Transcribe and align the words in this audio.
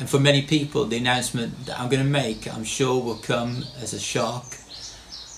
And 0.00 0.10
for 0.10 0.18
many 0.18 0.42
people, 0.42 0.84
the 0.84 0.96
announcement 0.96 1.66
that 1.66 1.78
I'm 1.78 1.88
going 1.88 2.02
to 2.02 2.10
make, 2.10 2.52
I'm 2.52 2.64
sure, 2.64 3.00
will 3.00 3.18
come 3.18 3.62
as 3.80 3.92
a 3.92 4.00
shock 4.00 4.56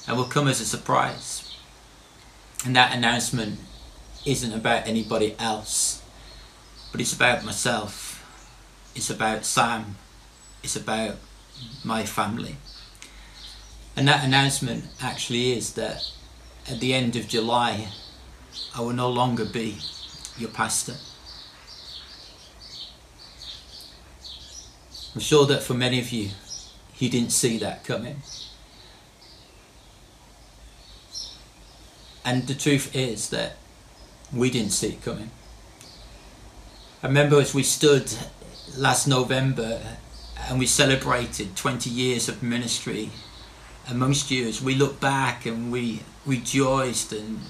and 0.09 0.17
will 0.17 0.25
come 0.25 0.49
as 0.49 0.63
a 0.63 0.65
surprise. 0.65 1.55
And 2.65 2.75
that 2.75 2.97
announcement 2.97 3.59
isn't 4.25 4.55
about 4.55 4.87
anybody 4.87 5.37
else 5.39 6.01
but 6.93 7.01
it's 7.01 7.13
about 7.13 7.45
myself. 7.45 8.25
It's 8.95 9.11
about 9.11 9.45
Sam. 9.45 9.97
It's 10.63 10.77
about 10.77 11.17
my 11.85 12.05
family. 12.05 12.57
And 13.97 14.07
that 14.09 14.25
announcement 14.25 14.85
actually 15.01 15.53
is 15.53 15.75
that 15.75 16.11
at 16.69 16.81
the 16.81 16.93
end 16.93 17.17
of 17.17 17.29
July, 17.29 17.89
I 18.75 18.81
will 18.81 18.93
no 18.93 19.09
longer 19.09 19.45
be 19.45 19.79
your 20.39 20.51
pastor. 20.51 20.95
I'm 25.15 25.21
sure 25.21 25.47
that 25.47 25.63
for 25.63 25.73
many 25.73 25.99
of 25.99 26.11
you, 26.11 26.31
you 26.99 27.09
didn't 27.09 27.33
see 27.33 27.59
that 27.59 27.85
coming. 27.85 28.23
And 32.25 32.47
the 32.47 32.55
truth 32.55 32.95
is 32.95 33.31
that 33.31 33.57
we 34.35 34.51
didn't 34.51 34.73
see 34.73 34.89
it 34.89 35.03
coming. 35.03 35.31
I 37.07 37.09
remember 37.09 37.41
as 37.41 37.55
we 37.55 37.63
stood 37.63 38.13
last 38.77 39.07
November 39.07 39.81
and 40.49 40.59
we 40.59 40.67
celebrated 40.67 41.55
20 41.55 41.89
years 41.89 42.29
of 42.29 42.43
ministry 42.43 43.11
amongst 43.89 44.33
you 44.33 44.49
as 44.49 44.61
we 44.61 44.75
look 44.75 44.99
back 44.99 45.47
and 45.47 45.71
we 45.71 46.01
rejoiced 46.25 47.13
and 47.13 47.43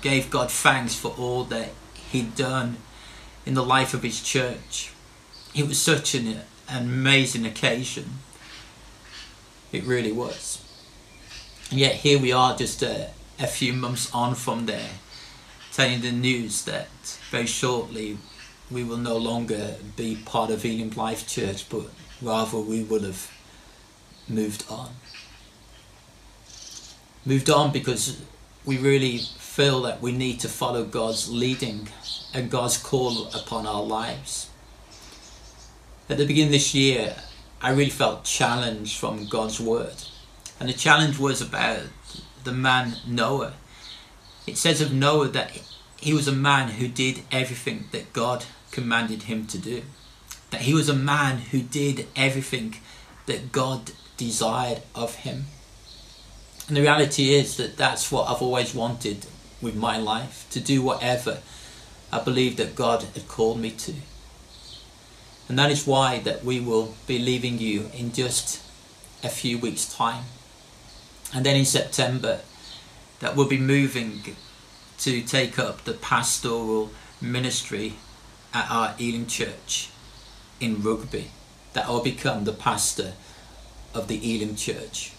gave 0.00 0.30
God 0.30 0.48
thanks 0.48 0.94
for 0.94 1.08
all 1.18 1.42
that 1.46 1.70
He'd 2.12 2.36
done 2.36 2.76
in 3.44 3.54
the 3.54 3.64
life 3.64 3.94
of 3.94 4.04
His 4.04 4.22
church. 4.22 4.92
It 5.56 5.66
was 5.66 5.80
such 5.80 6.14
an, 6.14 6.42
amazing 6.68 7.44
occasion. 7.44 8.10
It 9.72 9.82
really 9.82 10.12
was. 10.12 10.62
And 11.72 11.80
yet 11.80 11.96
here 11.96 12.20
we 12.20 12.30
are 12.30 12.56
just 12.56 12.80
a, 12.80 13.10
a 13.40 13.48
few 13.48 13.72
months 13.72 14.08
on 14.14 14.36
from 14.36 14.66
there, 14.66 14.90
telling 15.72 16.00
the 16.00 16.12
news 16.12 16.64
that 16.66 16.86
very 17.32 17.46
shortly 17.46 18.16
we 18.70 18.84
will 18.84 18.96
no 18.96 19.16
longer 19.16 19.76
be 19.96 20.16
part 20.24 20.50
of 20.50 20.64
Elim 20.64 20.90
Life 20.90 21.26
Church, 21.26 21.68
but 21.68 21.86
rather 22.22 22.58
we 22.58 22.82
will 22.82 23.02
have 23.02 23.30
moved 24.28 24.64
on. 24.70 24.90
Moved 27.26 27.50
on 27.50 27.72
because 27.72 28.20
we 28.64 28.78
really 28.78 29.18
feel 29.18 29.82
that 29.82 30.00
we 30.00 30.12
need 30.12 30.40
to 30.40 30.48
follow 30.48 30.84
God's 30.84 31.28
leading 31.28 31.88
and 32.32 32.50
God's 32.50 32.78
call 32.78 33.26
upon 33.28 33.66
our 33.66 33.82
lives. 33.82 34.48
At 36.08 36.18
the 36.18 36.26
beginning 36.26 36.48
of 36.48 36.52
this 36.52 36.74
year, 36.74 37.16
I 37.60 37.70
really 37.70 37.90
felt 37.90 38.24
challenged 38.24 38.98
from 38.98 39.26
God's 39.26 39.60
word. 39.60 39.94
And 40.58 40.68
the 40.68 40.74
challenge 40.74 41.18
was 41.18 41.40
about 41.40 41.82
the 42.44 42.52
man 42.52 42.96
Noah. 43.06 43.54
It 44.46 44.56
says 44.56 44.80
of 44.80 44.92
Noah 44.92 45.28
that 45.28 45.60
he 46.00 46.12
was 46.14 46.26
a 46.26 46.32
man 46.32 46.68
who 46.68 46.88
did 46.88 47.22
everything 47.30 47.88
that 47.92 48.12
God 48.12 48.44
commanded 48.70 49.24
him 49.24 49.46
to 49.48 49.58
do. 49.58 49.82
That 50.50 50.62
he 50.62 50.74
was 50.74 50.88
a 50.88 50.94
man 50.94 51.38
who 51.38 51.62
did 51.62 52.06
everything 52.16 52.76
that 53.26 53.52
God 53.52 53.92
desired 54.16 54.82
of 54.94 55.16
him. 55.16 55.44
And 56.68 56.76
the 56.76 56.82
reality 56.82 57.34
is 57.34 57.56
that 57.56 57.76
that's 57.76 58.12
what 58.12 58.28
I've 58.28 58.42
always 58.42 58.74
wanted 58.74 59.26
with 59.60 59.74
my 59.74 59.98
life 59.98 60.46
to 60.50 60.60
do 60.60 60.82
whatever 60.82 61.38
I 62.12 62.20
believe 62.20 62.56
that 62.56 62.74
God 62.74 63.02
had 63.02 63.28
called 63.28 63.60
me 63.60 63.70
to. 63.70 63.94
And 65.48 65.58
that 65.58 65.70
is 65.70 65.86
why 65.86 66.20
that 66.20 66.44
we 66.44 66.60
will 66.60 66.94
be 67.06 67.18
leaving 67.18 67.58
you 67.58 67.90
in 67.96 68.12
just 68.12 68.62
a 69.22 69.28
few 69.28 69.58
weeks 69.58 69.92
time. 69.92 70.24
And 71.34 71.44
then 71.44 71.56
in 71.56 71.64
September 71.64 72.40
that 73.20 73.36
we'll 73.36 73.48
be 73.48 73.58
moving 73.58 74.22
to 74.98 75.22
take 75.22 75.58
up 75.58 75.84
the 75.84 75.94
pastoral 75.94 76.90
ministry 77.20 77.94
at 78.52 78.70
our 78.70 78.94
Elim 78.98 79.26
Church 79.26 79.90
in 80.60 80.82
Rugby 80.82 81.30
that 81.72 81.86
I'll 81.86 82.02
become 82.02 82.44
the 82.44 82.52
pastor 82.52 83.12
of 83.94 84.08
the 84.08 84.18
Elim 84.36 84.56
Church, 84.56 85.12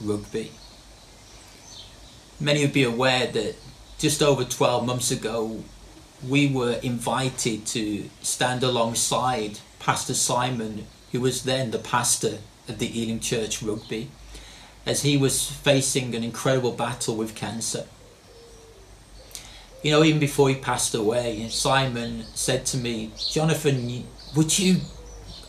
Rugby. 0.00 0.52
Many 2.40 2.62
would 2.62 2.72
be 2.72 2.84
aware 2.84 3.26
that 3.26 3.56
just 3.98 4.22
over 4.22 4.44
12 4.44 4.86
months 4.86 5.10
ago 5.10 5.64
we 6.26 6.46
were 6.46 6.78
invited 6.82 7.66
to 7.66 8.08
stand 8.22 8.62
alongside 8.62 9.58
Pastor 9.78 10.14
Simon, 10.14 10.86
who 11.12 11.20
was 11.20 11.44
then 11.44 11.70
the 11.70 11.78
pastor 11.78 12.38
of 12.68 12.78
the 12.78 13.02
Elim 13.02 13.20
Church 13.20 13.62
Rugby, 13.62 14.10
as 14.86 15.02
he 15.02 15.16
was 15.16 15.50
facing 15.50 16.14
an 16.14 16.24
incredible 16.24 16.72
battle 16.72 17.16
with 17.16 17.34
cancer 17.34 17.86
you 19.84 19.90
know, 19.90 20.02
even 20.02 20.18
before 20.18 20.48
he 20.48 20.54
passed 20.54 20.94
away, 20.94 21.46
Simon 21.50 22.24
said 22.32 22.64
to 22.66 22.78
me, 22.78 23.10
Jonathan, 23.30 24.04
would 24.34 24.58
you 24.58 24.78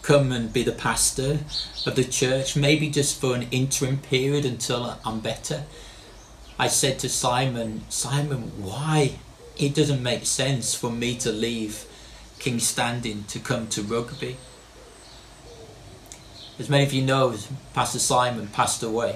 come 0.02 0.34
and 0.34 0.52
be 0.52 0.62
the 0.62 0.74
pastor 0.74 1.40
of 1.86 1.96
the 1.96 2.04
church, 2.04 2.58
maybe 2.58 2.90
just 2.90 3.20
for 3.20 3.34
an 3.34 3.48
interim 3.50 3.98
period 3.98 4.44
until 4.44 5.00
I'm 5.06 5.22
better? 5.22 5.64
I 6.60 6.68
said 6.68 7.00
to 7.00 7.10
Simon, 7.10 7.86
Simon, 7.88 8.52
why? 8.62 9.20
It 9.58 9.74
doesn't 9.74 10.04
make 10.04 10.26
sense 10.26 10.76
for 10.76 10.92
me 10.92 11.16
to 11.20 11.32
leave 11.32 11.86
Kingstanding 12.40 13.28
to 13.28 13.40
come 13.40 13.68
to 13.70 13.82
Rugby. 13.84 14.36
As 16.60 16.70
many 16.70 16.84
of 16.84 16.92
you 16.92 17.06
know, 17.06 17.38
Pastor 17.74 18.00
Simon 18.00 18.48
passed 18.48 18.84
away 18.84 19.16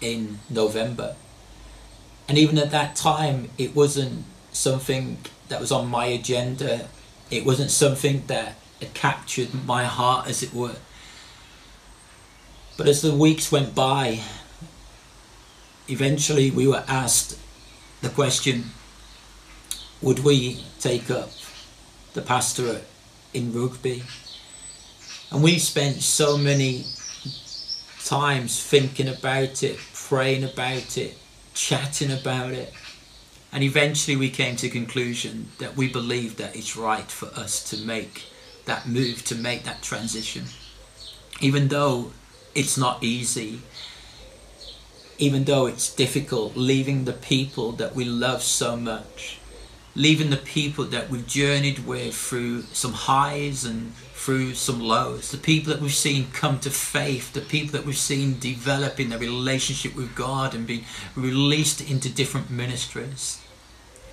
in 0.00 0.38
November. 0.48 1.16
And 2.28 2.38
even 2.38 2.58
at 2.58 2.70
that 2.70 2.96
time, 2.96 3.50
it 3.56 3.74
wasn't 3.74 4.24
something 4.52 5.18
that 5.48 5.60
was 5.60 5.70
on 5.70 5.88
my 5.88 6.06
agenda. 6.06 6.88
It 7.30 7.46
wasn't 7.46 7.70
something 7.70 8.24
that 8.26 8.56
had 8.80 8.94
captured 8.94 9.48
my 9.64 9.84
heart, 9.84 10.28
as 10.28 10.42
it 10.42 10.52
were. 10.52 10.76
But 12.76 12.88
as 12.88 13.00
the 13.00 13.14
weeks 13.14 13.50
went 13.50 13.74
by, 13.74 14.20
eventually 15.88 16.50
we 16.50 16.66
were 16.66 16.84
asked 16.88 17.38
the 18.02 18.08
question 18.10 18.66
would 20.02 20.18
we 20.20 20.62
take 20.78 21.10
up 21.10 21.30
the 22.12 22.20
pastorate 22.20 22.86
in 23.32 23.52
Rugby? 23.52 24.02
And 25.30 25.42
we 25.42 25.58
spent 25.58 26.02
so 26.02 26.36
many 26.36 26.84
times 28.04 28.62
thinking 28.62 29.08
about 29.08 29.62
it, 29.62 29.78
praying 29.94 30.44
about 30.44 30.98
it, 30.98 31.16
chatting 31.56 32.12
about 32.12 32.52
it. 32.52 32.72
And 33.52 33.64
eventually 33.64 34.16
we 34.16 34.30
came 34.30 34.56
to 34.56 34.68
conclusion 34.68 35.48
that 35.58 35.76
we 35.76 35.88
believe 35.88 36.36
that 36.36 36.54
it's 36.54 36.76
right 36.76 37.10
for 37.10 37.26
us 37.28 37.68
to 37.70 37.78
make 37.78 38.24
that 38.66 38.86
move, 38.86 39.24
to 39.24 39.34
make 39.34 39.64
that 39.64 39.82
transition. 39.82 40.44
Even 41.40 41.68
though 41.68 42.12
it's 42.54 42.76
not 42.76 43.02
easy, 43.02 43.60
even 45.18 45.44
though 45.44 45.66
it's 45.66 45.94
difficult, 45.94 46.56
leaving 46.56 47.04
the 47.04 47.12
people 47.12 47.72
that 47.72 47.94
we 47.94 48.04
love 48.04 48.42
so 48.42 48.76
much, 48.76 49.38
leaving 49.96 50.28
the 50.28 50.36
people 50.36 50.84
that 50.84 51.08
we've 51.08 51.26
journeyed 51.26 51.80
with 51.86 52.14
through 52.14 52.60
some 52.72 52.92
highs 52.92 53.64
and 53.64 53.94
through 53.94 54.52
some 54.54 54.78
lows, 54.78 55.30
the 55.30 55.38
people 55.38 55.72
that 55.72 55.80
we've 55.80 55.94
seen 55.94 56.30
come 56.32 56.60
to 56.60 56.70
faith, 56.70 57.32
the 57.32 57.40
people 57.40 57.72
that 57.72 57.86
we've 57.86 57.96
seen 57.96 58.38
develop 58.38 59.00
in 59.00 59.08
their 59.08 59.18
relationship 59.18 59.96
with 59.96 60.14
God 60.14 60.54
and 60.54 60.66
be 60.66 60.84
released 61.14 61.80
into 61.80 62.10
different 62.10 62.50
ministries. 62.50 63.42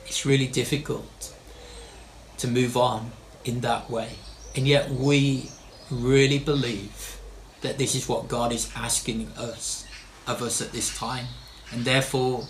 It's 0.06 0.26
really 0.26 0.48
difficult 0.48 1.36
to 2.38 2.48
move 2.48 2.78
on 2.78 3.12
in 3.44 3.60
that 3.62 3.90
way. 3.90 4.16
And 4.56 4.66
yet 4.66 4.90
we 4.90 5.50
really 5.92 6.40
believe 6.40 7.18
that 7.62 7.78
this 7.78 7.94
is 7.94 8.08
what 8.08 8.30
God 8.30 8.54
is 8.54 8.72
asking 8.76 9.28
us 9.36 9.86
of 10.26 10.42
us 10.42 10.62
at 10.62 10.72
this 10.72 10.98
time. 10.98 11.26
And 11.72 11.84
therefore 11.84 12.48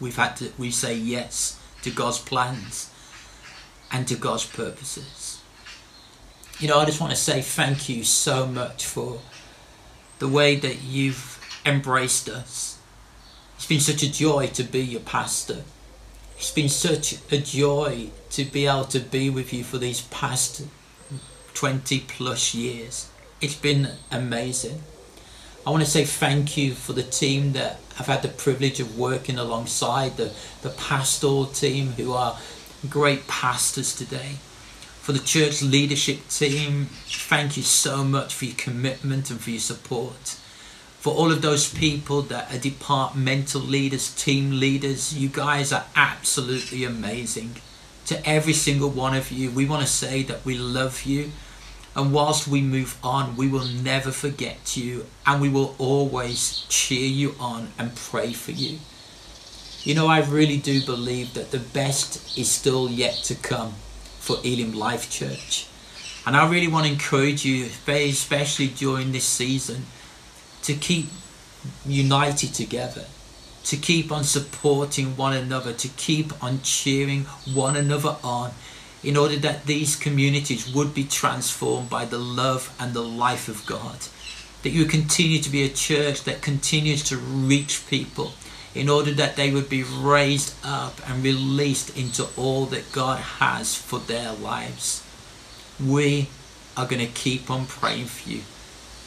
we've 0.00 0.16
had 0.16 0.36
to 0.36 0.52
we 0.58 0.70
say 0.70 0.94
yes 0.94 1.57
to 1.82 1.90
God's 1.90 2.18
plans 2.18 2.90
and 3.90 4.06
to 4.08 4.16
God's 4.16 4.46
purposes. 4.46 5.40
You 6.58 6.68
know, 6.68 6.78
I 6.78 6.84
just 6.84 7.00
want 7.00 7.12
to 7.12 7.16
say 7.16 7.40
thank 7.40 7.88
you 7.88 8.04
so 8.04 8.46
much 8.46 8.84
for 8.84 9.20
the 10.18 10.28
way 10.28 10.56
that 10.56 10.82
you've 10.82 11.38
embraced 11.64 12.28
us. 12.28 12.78
It's 13.56 13.66
been 13.66 13.80
such 13.80 14.02
a 14.02 14.10
joy 14.10 14.48
to 14.48 14.62
be 14.62 14.80
your 14.80 15.00
pastor. 15.00 15.62
It's 16.36 16.52
been 16.52 16.68
such 16.68 17.16
a 17.32 17.38
joy 17.38 18.10
to 18.30 18.44
be 18.44 18.66
able 18.66 18.84
to 18.84 19.00
be 19.00 19.30
with 19.30 19.52
you 19.52 19.64
for 19.64 19.78
these 19.78 20.02
past 20.02 20.62
20 21.54 22.00
plus 22.00 22.54
years. 22.54 23.08
It's 23.40 23.56
been 23.56 23.90
amazing. 24.10 24.82
I 25.66 25.70
want 25.70 25.84
to 25.84 25.90
say 25.90 26.04
thank 26.04 26.56
you 26.56 26.74
for 26.74 26.92
the 26.92 27.02
team 27.02 27.52
that 27.52 27.80
I've 27.98 28.06
had 28.06 28.22
the 28.22 28.28
privilege 28.28 28.78
of 28.80 28.98
working 28.98 29.38
alongside, 29.38 30.16
the, 30.16 30.32
the 30.62 30.70
pastoral 30.70 31.46
team 31.46 31.92
who 31.92 32.12
are 32.12 32.38
great 32.88 33.26
pastors 33.26 33.94
today. 33.94 34.36
For 35.00 35.12
the 35.12 35.18
church 35.18 35.62
leadership 35.62 36.28
team, 36.28 36.86
thank 37.06 37.56
you 37.56 37.62
so 37.62 38.04
much 38.04 38.34
for 38.34 38.44
your 38.44 38.56
commitment 38.56 39.30
and 39.30 39.40
for 39.40 39.50
your 39.50 39.60
support. 39.60 40.36
For 41.00 41.14
all 41.14 41.32
of 41.32 41.42
those 41.42 41.72
people 41.72 42.22
that 42.22 42.54
are 42.54 42.58
departmental 42.58 43.60
leaders, 43.60 44.14
team 44.14 44.60
leaders, 44.60 45.16
you 45.16 45.28
guys 45.28 45.72
are 45.72 45.86
absolutely 45.96 46.84
amazing. 46.84 47.56
To 48.06 48.28
every 48.28 48.52
single 48.52 48.90
one 48.90 49.14
of 49.14 49.32
you, 49.32 49.50
we 49.50 49.64
want 49.64 49.82
to 49.82 49.88
say 49.88 50.22
that 50.24 50.44
we 50.44 50.56
love 50.56 51.02
you 51.02 51.32
and 51.94 52.12
whilst 52.12 52.46
we 52.46 52.60
move 52.60 52.96
on, 53.02 53.36
we 53.36 53.48
will 53.48 53.64
never 53.64 54.12
forget 54.12 54.76
you 54.76 55.06
and 55.26 55.40
we 55.40 55.48
will 55.48 55.74
always 55.78 56.64
cheer 56.68 57.06
you 57.08 57.34
on 57.40 57.72
and 57.78 57.96
pray 57.96 58.32
for 58.32 58.52
you. 58.52 58.78
You 59.82 59.94
know, 59.94 60.06
I 60.06 60.20
really 60.20 60.58
do 60.58 60.84
believe 60.84 61.34
that 61.34 61.50
the 61.50 61.58
best 61.58 62.38
is 62.38 62.50
still 62.50 62.90
yet 62.90 63.14
to 63.24 63.34
come 63.34 63.74
for 64.18 64.36
Elim 64.44 64.72
Life 64.72 65.10
Church. 65.10 65.66
And 66.26 66.36
I 66.36 66.50
really 66.50 66.68
want 66.68 66.86
to 66.86 66.92
encourage 66.92 67.44
you, 67.44 67.68
especially 67.86 68.68
during 68.68 69.12
this 69.12 69.24
season, 69.24 69.86
to 70.62 70.74
keep 70.74 71.06
united 71.86 72.52
together, 72.52 73.06
to 73.64 73.76
keep 73.76 74.12
on 74.12 74.24
supporting 74.24 75.16
one 75.16 75.32
another, 75.32 75.72
to 75.72 75.88
keep 75.88 76.42
on 76.44 76.60
cheering 76.62 77.24
one 77.52 77.76
another 77.76 78.16
on 78.22 78.52
in 79.02 79.16
order 79.16 79.36
that 79.36 79.66
these 79.66 79.96
communities 79.96 80.72
would 80.74 80.94
be 80.94 81.04
transformed 81.04 81.88
by 81.88 82.04
the 82.04 82.18
love 82.18 82.74
and 82.80 82.92
the 82.92 83.02
life 83.02 83.48
of 83.48 83.64
God. 83.66 83.98
That 84.62 84.70
you 84.70 84.86
continue 84.86 85.40
to 85.40 85.50
be 85.50 85.62
a 85.62 85.68
church 85.68 86.24
that 86.24 86.42
continues 86.42 87.04
to 87.04 87.16
reach 87.16 87.86
people 87.88 88.32
in 88.74 88.88
order 88.88 89.12
that 89.12 89.36
they 89.36 89.50
would 89.50 89.68
be 89.68 89.82
raised 89.82 90.54
up 90.64 91.00
and 91.08 91.22
released 91.22 91.96
into 91.96 92.26
all 92.36 92.66
that 92.66 92.92
God 92.92 93.18
has 93.18 93.74
for 93.74 93.98
their 93.98 94.32
lives. 94.32 95.04
We 95.84 96.28
are 96.76 96.86
going 96.86 97.04
to 97.04 97.12
keep 97.12 97.50
on 97.50 97.66
praying 97.66 98.06
for 98.06 98.28
you, 98.30 98.42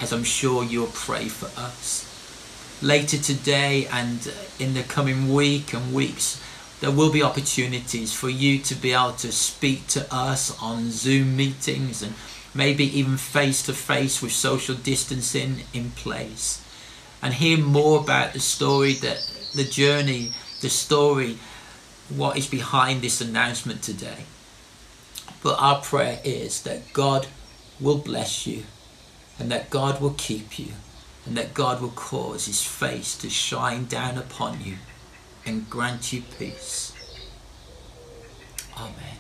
as 0.02 0.12
I'm 0.12 0.24
sure 0.24 0.64
you'll 0.64 0.88
pray 0.88 1.28
for 1.28 1.48
us. 1.60 2.08
Later 2.82 3.18
today 3.18 3.88
and 3.92 4.34
in 4.58 4.74
the 4.74 4.84
coming 4.84 5.34
week 5.34 5.74
and 5.74 5.94
weeks, 5.94 6.42
there 6.82 6.92
will 6.92 7.12
be 7.12 7.22
opportunities 7.22 8.12
for 8.12 8.28
you 8.28 8.58
to 8.58 8.74
be 8.74 8.92
able 8.92 9.14
to 9.14 9.32
speak 9.32 9.86
to 9.86 10.06
us 10.14 10.60
on 10.60 10.90
Zoom 10.90 11.38
meetings 11.38 12.02
and 12.02 12.16
maybe 12.56 12.84
even 12.98 13.18
face 13.18 13.62
to 13.64 13.74
face 13.74 14.20
with 14.20 14.32
social 14.32 14.74
distancing 14.74 15.58
in 15.74 15.92
place 15.92 16.66
and 17.22 17.36
hear 17.36 17.60
more 17.60 18.00
about 18.00 18.34
the 18.34 18.40
story 18.40 18.94
that 18.94 19.20
the 19.54 19.64
journey, 19.64 20.32
the 20.62 20.70
story, 20.70 21.38
what 22.10 22.36
is 22.36 22.48
behind 22.48 23.04
this 23.04 23.22
announcement 23.22 23.84
today. 23.84 24.26
But 25.44 25.62
our 25.62 25.82
prayer 25.82 26.20
is 26.24 26.64
that 26.64 26.94
God 26.94 27.28
will 27.80 28.00
bless 28.00 28.48
you 28.48 28.64
and 29.38 29.52
that 29.52 29.70
God 29.70 30.02
will 30.02 30.16
keep 30.18 30.58
you 30.58 30.74
and 31.28 31.38
that 31.38 31.54
God 31.54 31.80
will 31.80 31.90
cause 31.90 32.48
his 32.48 32.64
face 32.64 33.16
to 33.20 33.30
shine 33.30 33.86
down 33.86 34.18
upon 34.18 34.62
you 34.66 34.78
and 35.46 35.70
grant 35.70 36.14
you 36.14 36.22
peace. 36.38 36.94
Amen. 38.78 39.18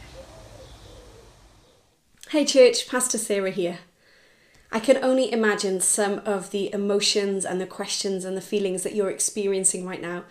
Hey, 2.30 2.46
church, 2.46 2.88
Pastor 2.88 3.18
Sarah 3.18 3.52
here. 3.52 3.80
I 4.72 4.80
can 4.80 5.04
only 5.04 5.32
imagine 5.32 5.82
some 5.82 6.20
of 6.20 6.52
the 6.52 6.74
emotions 6.74 7.44
and 7.44 7.60
the 7.60 7.68
questions 7.68 8.24
and 8.24 8.38
the 8.38 8.42
feelings 8.42 8.84
that 8.84 8.96
you're 8.96 9.10
experiencing 9.10 9.86
right 9.86 10.02
now 10.02 10.24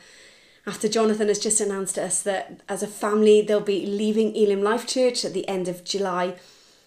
after 0.67 0.89
Jonathan 0.89 1.29
has 1.29 1.39
just 1.39 1.61
announced 1.61 1.95
to 1.95 2.05
us 2.05 2.23
that 2.23 2.61
as 2.69 2.83
a 2.83 2.87
family 2.87 3.43
they'll 3.43 3.61
be 3.61 3.87
leaving 3.87 4.37
Elim 4.37 4.63
Life 4.63 4.87
Church 4.87 5.25
at 5.25 5.33
the 5.33 5.49
end 5.49 5.69
of 5.69 5.85
July 5.85 6.37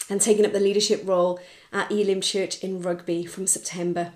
and 0.09 0.21
taking 0.21 0.45
up 0.45 0.53
the 0.53 0.59
leadership 0.59 1.01
role 1.05 1.39
at 1.71 1.91
Elim 1.91 2.21
Church 2.21 2.59
in 2.63 2.81
Rugby 2.81 3.25
from 3.25 3.47
September. 3.47 4.13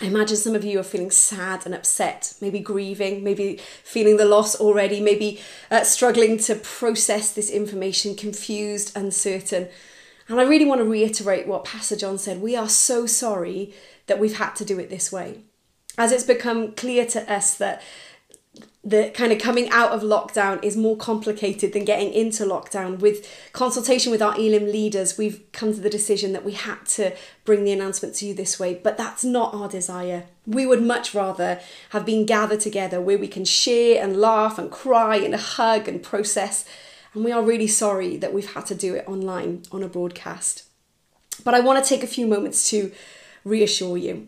I 0.00 0.06
imagine 0.06 0.36
some 0.36 0.54
of 0.54 0.64
you 0.64 0.80
are 0.80 0.84
feeling 0.84 1.10
sad 1.10 1.64
and 1.66 1.74
upset, 1.74 2.34
maybe 2.40 2.58
grieving, 2.58 3.22
maybe 3.22 3.60
feeling 3.84 4.16
the 4.16 4.24
loss 4.24 4.58
already, 4.58 5.00
maybe 5.00 5.40
uh, 5.70 5.84
struggling 5.84 6.38
to 6.38 6.54
process 6.54 7.32
this 7.32 7.50
information, 7.50 8.16
confused, 8.16 8.96
uncertain. 8.96 9.68
And 10.28 10.40
I 10.40 10.44
really 10.44 10.64
want 10.64 10.80
to 10.80 10.88
reiterate 10.88 11.46
what 11.46 11.64
Pastor 11.64 11.96
John 11.96 12.18
said. 12.18 12.40
We 12.40 12.56
are 12.56 12.68
so 12.68 13.06
sorry 13.06 13.74
that 14.06 14.18
we've 14.18 14.38
had 14.38 14.54
to 14.56 14.64
do 14.64 14.78
it 14.78 14.88
this 14.88 15.12
way. 15.12 15.44
As 15.98 16.10
it's 16.10 16.24
become 16.24 16.72
clear 16.72 17.04
to 17.06 17.30
us 17.32 17.54
that 17.58 17.82
the 18.84 19.10
kind 19.14 19.32
of 19.32 19.38
coming 19.38 19.70
out 19.70 19.92
of 19.92 20.02
lockdown 20.02 20.62
is 20.62 20.76
more 20.76 20.96
complicated 20.96 21.72
than 21.72 21.84
getting 21.84 22.12
into 22.12 22.44
lockdown. 22.44 22.98
With 22.98 23.28
consultation 23.52 24.10
with 24.10 24.20
our 24.20 24.34
Elim 24.34 24.66
leaders, 24.66 25.16
we've 25.16 25.40
come 25.52 25.72
to 25.72 25.80
the 25.80 25.88
decision 25.88 26.32
that 26.32 26.44
we 26.44 26.52
had 26.52 26.84
to 26.86 27.14
bring 27.44 27.64
the 27.64 27.70
announcement 27.70 28.16
to 28.16 28.26
you 28.26 28.34
this 28.34 28.58
way, 28.58 28.74
but 28.74 28.96
that's 28.96 29.22
not 29.22 29.54
our 29.54 29.68
desire. 29.68 30.24
We 30.46 30.66
would 30.66 30.82
much 30.82 31.14
rather 31.14 31.60
have 31.90 32.04
been 32.04 32.26
gathered 32.26 32.58
together 32.58 33.00
where 33.00 33.18
we 33.18 33.28
can 33.28 33.44
share 33.44 34.02
and 34.02 34.16
laugh 34.16 34.58
and 34.58 34.68
cry 34.68 35.16
and 35.16 35.36
hug 35.36 35.86
and 35.86 36.02
process. 36.02 36.64
And 37.14 37.24
we 37.24 37.30
are 37.30 37.42
really 37.42 37.68
sorry 37.68 38.16
that 38.16 38.34
we've 38.34 38.52
had 38.52 38.66
to 38.66 38.74
do 38.74 38.96
it 38.96 39.06
online 39.06 39.62
on 39.70 39.84
a 39.84 39.88
broadcast. 39.88 40.64
But 41.44 41.54
I 41.54 41.60
want 41.60 41.82
to 41.82 41.88
take 41.88 42.02
a 42.02 42.08
few 42.08 42.26
moments 42.26 42.68
to 42.70 42.90
reassure 43.44 43.96
you, 43.96 44.26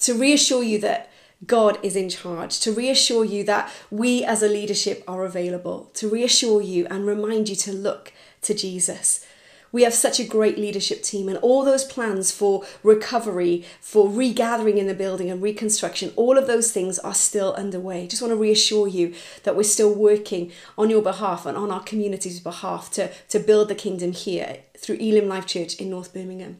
to 0.00 0.14
reassure 0.14 0.62
you 0.62 0.78
that 0.80 1.11
God 1.46 1.78
is 1.82 1.96
in 1.96 2.08
charge, 2.08 2.60
to 2.60 2.72
reassure 2.72 3.24
you 3.24 3.42
that 3.44 3.70
we 3.90 4.24
as 4.24 4.42
a 4.42 4.48
leadership 4.48 5.02
are 5.08 5.24
available, 5.24 5.90
to 5.94 6.08
reassure 6.08 6.60
you 6.62 6.86
and 6.86 7.06
remind 7.06 7.48
you 7.48 7.56
to 7.56 7.72
look 7.72 8.12
to 8.42 8.54
Jesus. 8.54 9.26
We 9.72 9.84
have 9.84 9.94
such 9.94 10.20
a 10.20 10.24
great 10.24 10.58
leadership 10.58 11.02
team, 11.02 11.28
and 11.30 11.38
all 11.38 11.64
those 11.64 11.82
plans 11.84 12.30
for 12.30 12.62
recovery, 12.82 13.64
for 13.80 14.06
regathering 14.06 14.76
in 14.76 14.86
the 14.86 14.94
building 14.94 15.30
and 15.30 15.40
reconstruction, 15.40 16.12
all 16.14 16.36
of 16.36 16.46
those 16.46 16.70
things 16.70 16.98
are 16.98 17.14
still 17.14 17.54
underway. 17.54 18.06
Just 18.06 18.20
want 18.20 18.32
to 18.32 18.36
reassure 18.36 18.86
you 18.86 19.14
that 19.44 19.56
we're 19.56 19.62
still 19.62 19.92
working 19.92 20.52
on 20.76 20.90
your 20.90 21.02
behalf 21.02 21.46
and 21.46 21.56
on 21.56 21.70
our 21.70 21.82
community's 21.82 22.38
behalf 22.38 22.90
to, 22.92 23.10
to 23.30 23.38
build 23.38 23.68
the 23.68 23.74
kingdom 23.74 24.12
here 24.12 24.58
through 24.76 24.96
Elim 24.96 25.26
Life 25.26 25.46
Church 25.46 25.76
in 25.76 25.88
North 25.88 26.12
Birmingham. 26.12 26.58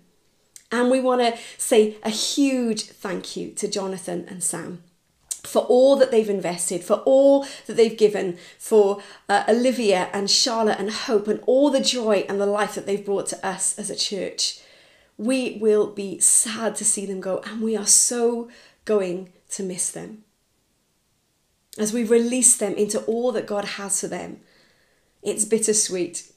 And 0.72 0.90
we 0.90 1.00
want 1.00 1.20
to 1.20 1.38
say 1.58 1.96
a 2.02 2.10
huge 2.10 2.84
thank 2.84 3.36
you 3.36 3.52
to 3.52 3.68
Jonathan 3.68 4.24
and 4.28 4.42
Sam 4.42 4.82
for 5.44 5.62
all 5.62 5.96
that 5.96 6.10
they've 6.10 6.30
invested, 6.30 6.82
for 6.82 7.02
all 7.04 7.46
that 7.66 7.76
they've 7.76 7.98
given, 7.98 8.38
for 8.58 9.02
uh, 9.28 9.44
Olivia 9.48 10.08
and 10.12 10.30
Charlotte 10.30 10.78
and 10.78 10.90
Hope, 10.90 11.28
and 11.28 11.40
all 11.46 11.68
the 11.68 11.80
joy 11.80 12.24
and 12.28 12.40
the 12.40 12.46
life 12.46 12.74
that 12.74 12.86
they've 12.86 13.04
brought 13.04 13.26
to 13.26 13.46
us 13.46 13.78
as 13.78 13.90
a 13.90 13.96
church. 13.96 14.60
We 15.18 15.58
will 15.60 15.88
be 15.88 16.20
sad 16.20 16.74
to 16.76 16.84
see 16.84 17.06
them 17.06 17.20
go, 17.20 17.42
and 17.44 17.60
we 17.60 17.76
are 17.76 17.86
so 17.86 18.48
going 18.84 19.32
to 19.50 19.62
miss 19.62 19.90
them. 19.90 20.24
as 21.78 21.92
we 21.92 22.04
release 22.04 22.56
them 22.56 22.74
into 22.74 23.00
all 23.04 23.32
that 23.32 23.46
God 23.46 23.64
has 23.64 24.00
for 24.00 24.08
them. 24.08 24.40
It's 25.22 25.44
bittersweet. 25.44 26.31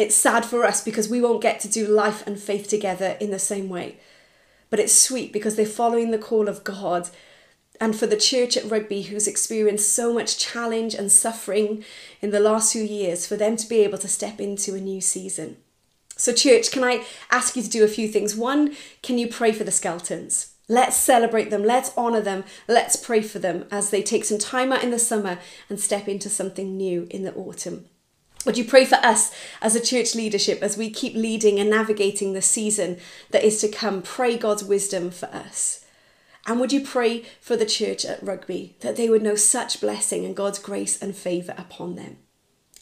It's 0.00 0.14
sad 0.14 0.46
for 0.46 0.64
us 0.64 0.82
because 0.82 1.10
we 1.10 1.20
won't 1.20 1.42
get 1.42 1.60
to 1.60 1.68
do 1.68 1.86
life 1.86 2.26
and 2.26 2.40
faith 2.40 2.68
together 2.68 3.18
in 3.20 3.30
the 3.30 3.38
same 3.38 3.68
way. 3.68 3.98
But 4.70 4.80
it's 4.80 4.98
sweet 4.98 5.30
because 5.30 5.56
they're 5.56 5.66
following 5.66 6.10
the 6.10 6.16
call 6.16 6.48
of 6.48 6.64
God. 6.64 7.10
And 7.78 7.94
for 7.94 8.06
the 8.06 8.16
church 8.16 8.56
at 8.56 8.70
Rugby, 8.70 9.02
who's 9.02 9.28
experienced 9.28 9.92
so 9.92 10.14
much 10.14 10.38
challenge 10.38 10.94
and 10.94 11.12
suffering 11.12 11.84
in 12.22 12.30
the 12.30 12.40
last 12.40 12.72
few 12.72 12.82
years, 12.82 13.26
for 13.26 13.36
them 13.36 13.58
to 13.58 13.68
be 13.68 13.80
able 13.80 13.98
to 13.98 14.08
step 14.08 14.40
into 14.40 14.74
a 14.74 14.80
new 14.80 15.02
season. 15.02 15.58
So, 16.16 16.32
church, 16.32 16.70
can 16.70 16.82
I 16.82 17.04
ask 17.30 17.54
you 17.54 17.62
to 17.62 17.68
do 17.68 17.84
a 17.84 17.88
few 17.88 18.08
things? 18.08 18.34
One, 18.34 18.74
can 19.02 19.18
you 19.18 19.28
pray 19.28 19.52
for 19.52 19.64
the 19.64 19.70
Skeltons? 19.70 20.52
Let's 20.66 20.96
celebrate 20.96 21.50
them, 21.50 21.62
let's 21.62 21.94
honour 21.94 22.22
them, 22.22 22.44
let's 22.66 22.96
pray 22.96 23.20
for 23.20 23.38
them 23.38 23.66
as 23.70 23.90
they 23.90 24.02
take 24.02 24.24
some 24.24 24.38
time 24.38 24.72
out 24.72 24.82
in 24.82 24.92
the 24.92 24.98
summer 24.98 25.40
and 25.68 25.78
step 25.78 26.08
into 26.08 26.30
something 26.30 26.78
new 26.78 27.06
in 27.10 27.24
the 27.24 27.34
autumn. 27.34 27.90
Would 28.46 28.56
you 28.56 28.64
pray 28.64 28.86
for 28.86 28.96
us 28.96 29.34
as 29.60 29.76
a 29.76 29.84
church 29.84 30.14
leadership 30.14 30.62
as 30.62 30.78
we 30.78 30.90
keep 30.90 31.14
leading 31.14 31.60
and 31.60 31.68
navigating 31.68 32.32
the 32.32 32.40
season 32.40 32.98
that 33.30 33.44
is 33.44 33.60
to 33.60 33.68
come? 33.68 34.00
Pray 34.00 34.38
God's 34.38 34.64
wisdom 34.64 35.10
for 35.10 35.26
us. 35.26 35.84
And 36.46 36.58
would 36.58 36.72
you 36.72 36.80
pray 36.80 37.24
for 37.40 37.56
the 37.56 37.66
church 37.66 38.04
at 38.04 38.22
Rugby 38.22 38.76
that 38.80 38.96
they 38.96 39.10
would 39.10 39.22
know 39.22 39.34
such 39.34 39.80
blessing 39.80 40.24
and 40.24 40.34
God's 40.34 40.58
grace 40.58 41.00
and 41.00 41.14
favour 41.14 41.54
upon 41.58 41.96
them? 41.96 42.16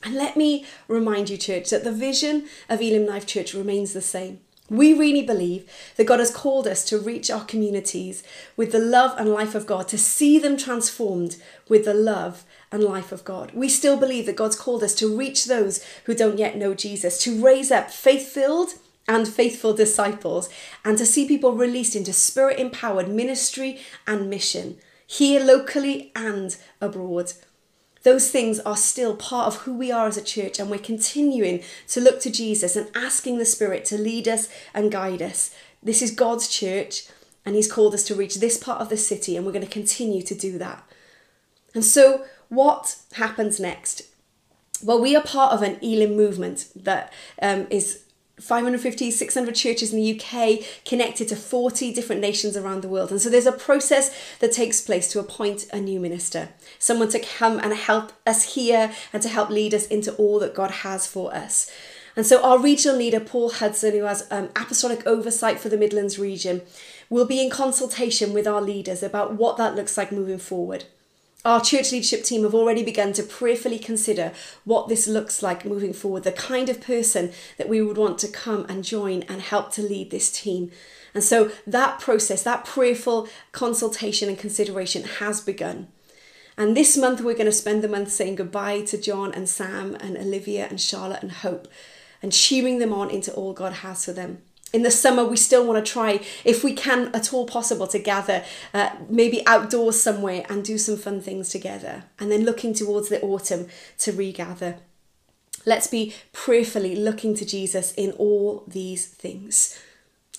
And 0.04 0.14
let 0.14 0.36
me 0.36 0.64
remind 0.86 1.28
you, 1.28 1.36
church, 1.36 1.70
that 1.70 1.82
the 1.82 1.90
vision 1.90 2.46
of 2.68 2.80
Elim 2.80 3.04
Life 3.04 3.26
Church 3.26 3.52
remains 3.52 3.92
the 3.92 4.00
same. 4.00 4.40
We 4.70 4.92
really 4.92 5.22
believe 5.22 5.70
that 5.96 6.06
God 6.06 6.18
has 6.18 6.30
called 6.30 6.66
us 6.66 6.84
to 6.86 6.98
reach 6.98 7.30
our 7.30 7.44
communities 7.44 8.22
with 8.56 8.72
the 8.72 8.78
love 8.78 9.18
and 9.18 9.30
life 9.30 9.54
of 9.54 9.66
God, 9.66 9.88
to 9.88 9.98
see 9.98 10.38
them 10.38 10.58
transformed 10.58 11.36
with 11.68 11.86
the 11.86 11.94
love 11.94 12.44
and 12.70 12.82
life 12.82 13.10
of 13.10 13.24
God. 13.24 13.52
We 13.54 13.70
still 13.70 13.96
believe 13.96 14.26
that 14.26 14.36
God's 14.36 14.56
called 14.56 14.82
us 14.82 14.94
to 14.96 15.16
reach 15.16 15.46
those 15.46 15.82
who 16.04 16.14
don't 16.14 16.38
yet 16.38 16.56
know 16.56 16.74
Jesus, 16.74 17.18
to 17.22 17.42
raise 17.42 17.70
up 17.70 17.90
faith 17.90 18.28
filled 18.28 18.74
and 19.06 19.26
faithful 19.26 19.72
disciples, 19.72 20.50
and 20.84 20.98
to 20.98 21.06
see 21.06 21.26
people 21.26 21.52
released 21.52 21.96
into 21.96 22.12
spirit 22.12 22.58
empowered 22.58 23.08
ministry 23.08 23.80
and 24.06 24.28
mission, 24.28 24.76
here 25.06 25.42
locally 25.42 26.12
and 26.14 26.58
abroad. 26.82 27.32
Those 28.02 28.30
things 28.30 28.60
are 28.60 28.76
still 28.76 29.16
part 29.16 29.46
of 29.46 29.62
who 29.62 29.74
we 29.74 29.90
are 29.90 30.06
as 30.06 30.16
a 30.16 30.22
church, 30.22 30.58
and 30.58 30.70
we're 30.70 30.78
continuing 30.78 31.62
to 31.88 32.00
look 32.00 32.20
to 32.20 32.30
Jesus 32.30 32.76
and 32.76 32.88
asking 32.94 33.38
the 33.38 33.44
Spirit 33.44 33.84
to 33.86 33.98
lead 33.98 34.28
us 34.28 34.48
and 34.72 34.92
guide 34.92 35.22
us. 35.22 35.54
This 35.82 36.02
is 36.02 36.10
God's 36.10 36.48
church, 36.48 37.06
and 37.44 37.54
He's 37.54 37.70
called 37.70 37.94
us 37.94 38.04
to 38.04 38.14
reach 38.14 38.36
this 38.36 38.56
part 38.56 38.80
of 38.80 38.88
the 38.88 38.96
city, 38.96 39.36
and 39.36 39.44
we're 39.44 39.52
going 39.52 39.64
to 39.64 39.70
continue 39.70 40.22
to 40.22 40.34
do 40.34 40.58
that. 40.58 40.84
And 41.74 41.84
so, 41.84 42.24
what 42.48 42.96
happens 43.12 43.60
next? 43.60 44.02
Well, 44.82 45.00
we 45.00 45.16
are 45.16 45.22
part 45.22 45.52
of 45.52 45.62
an 45.62 45.78
Elim 45.82 46.16
movement 46.16 46.68
that 46.76 47.12
um, 47.42 47.66
is 47.68 48.04
550, 48.40 49.10
600 49.10 49.54
churches 49.54 49.92
in 49.92 49.98
the 49.98 50.18
UK 50.18 50.64
connected 50.84 51.28
to 51.28 51.36
40 51.36 51.92
different 51.92 52.20
nations 52.20 52.56
around 52.56 52.82
the 52.82 52.88
world. 52.88 53.10
And 53.10 53.20
so 53.20 53.28
there's 53.28 53.46
a 53.46 53.52
process 53.52 54.14
that 54.40 54.52
takes 54.52 54.80
place 54.80 55.10
to 55.12 55.20
appoint 55.20 55.66
a 55.72 55.80
new 55.80 56.00
minister, 56.00 56.50
someone 56.78 57.08
to 57.10 57.20
come 57.20 57.58
and 57.58 57.72
help 57.74 58.12
us 58.26 58.54
here 58.54 58.92
and 59.12 59.22
to 59.22 59.28
help 59.28 59.50
lead 59.50 59.74
us 59.74 59.86
into 59.86 60.14
all 60.14 60.38
that 60.38 60.54
God 60.54 60.70
has 60.70 61.06
for 61.06 61.34
us. 61.34 61.70
And 62.16 62.26
so 62.26 62.42
our 62.42 62.58
regional 62.58 62.96
leader, 62.96 63.20
Paul 63.20 63.50
Hudson, 63.50 63.92
who 63.92 64.02
has 64.02 64.26
um, 64.30 64.46
apostolic 64.56 65.06
oversight 65.06 65.60
for 65.60 65.68
the 65.68 65.76
Midlands 65.76 66.18
region, 66.18 66.62
will 67.08 67.26
be 67.26 67.40
in 67.40 67.48
consultation 67.48 68.32
with 68.32 68.46
our 68.46 68.60
leaders 68.60 69.04
about 69.04 69.34
what 69.34 69.56
that 69.56 69.76
looks 69.76 69.96
like 69.96 70.10
moving 70.10 70.38
forward. 70.38 70.84
Our 71.44 71.60
church 71.60 71.92
leadership 71.92 72.24
team 72.24 72.42
have 72.42 72.54
already 72.54 72.82
begun 72.82 73.12
to 73.12 73.22
prayerfully 73.22 73.78
consider 73.78 74.32
what 74.64 74.88
this 74.88 75.06
looks 75.06 75.40
like 75.40 75.64
moving 75.64 75.92
forward, 75.92 76.24
the 76.24 76.32
kind 76.32 76.68
of 76.68 76.80
person 76.80 77.32
that 77.58 77.68
we 77.68 77.80
would 77.80 77.96
want 77.96 78.18
to 78.18 78.28
come 78.28 78.66
and 78.68 78.84
join 78.84 79.22
and 79.22 79.40
help 79.40 79.72
to 79.74 79.82
lead 79.82 80.10
this 80.10 80.32
team. 80.32 80.72
And 81.14 81.22
so 81.22 81.52
that 81.66 82.00
process, 82.00 82.42
that 82.42 82.64
prayerful 82.64 83.28
consultation 83.52 84.28
and 84.28 84.36
consideration 84.36 85.04
has 85.04 85.40
begun. 85.40 85.88
And 86.56 86.76
this 86.76 86.96
month, 86.96 87.20
we're 87.20 87.34
going 87.34 87.46
to 87.46 87.52
spend 87.52 87.84
the 87.84 87.88
month 87.88 88.10
saying 88.10 88.34
goodbye 88.34 88.82
to 88.82 88.98
John 88.98 89.32
and 89.32 89.48
Sam 89.48 89.94
and 90.00 90.16
Olivia 90.16 90.66
and 90.68 90.80
Charlotte 90.80 91.22
and 91.22 91.30
Hope 91.30 91.68
and 92.20 92.32
cheering 92.32 92.80
them 92.80 92.92
on 92.92 93.10
into 93.10 93.32
all 93.32 93.52
God 93.52 93.74
has 93.74 94.04
for 94.04 94.12
them 94.12 94.42
in 94.72 94.82
the 94.82 94.90
summer 94.90 95.24
we 95.24 95.36
still 95.36 95.66
want 95.66 95.84
to 95.84 95.92
try 95.92 96.20
if 96.44 96.62
we 96.62 96.72
can 96.72 97.14
at 97.14 97.32
all 97.32 97.46
possible 97.46 97.86
to 97.86 97.98
gather 97.98 98.44
uh, 98.74 98.90
maybe 99.08 99.46
outdoors 99.46 100.00
somewhere 100.00 100.44
and 100.48 100.64
do 100.64 100.78
some 100.78 100.96
fun 100.96 101.20
things 101.20 101.48
together 101.48 102.04
and 102.18 102.30
then 102.30 102.44
looking 102.44 102.74
towards 102.74 103.08
the 103.08 103.20
autumn 103.22 103.66
to 103.98 104.12
regather. 104.12 104.76
Let's 105.64 105.86
be 105.86 106.14
prayerfully 106.32 106.96
looking 106.96 107.34
to 107.36 107.44
jesus 107.44 107.92
in 107.92 108.12
all 108.12 108.64
these 108.66 109.06
things. 109.06 109.78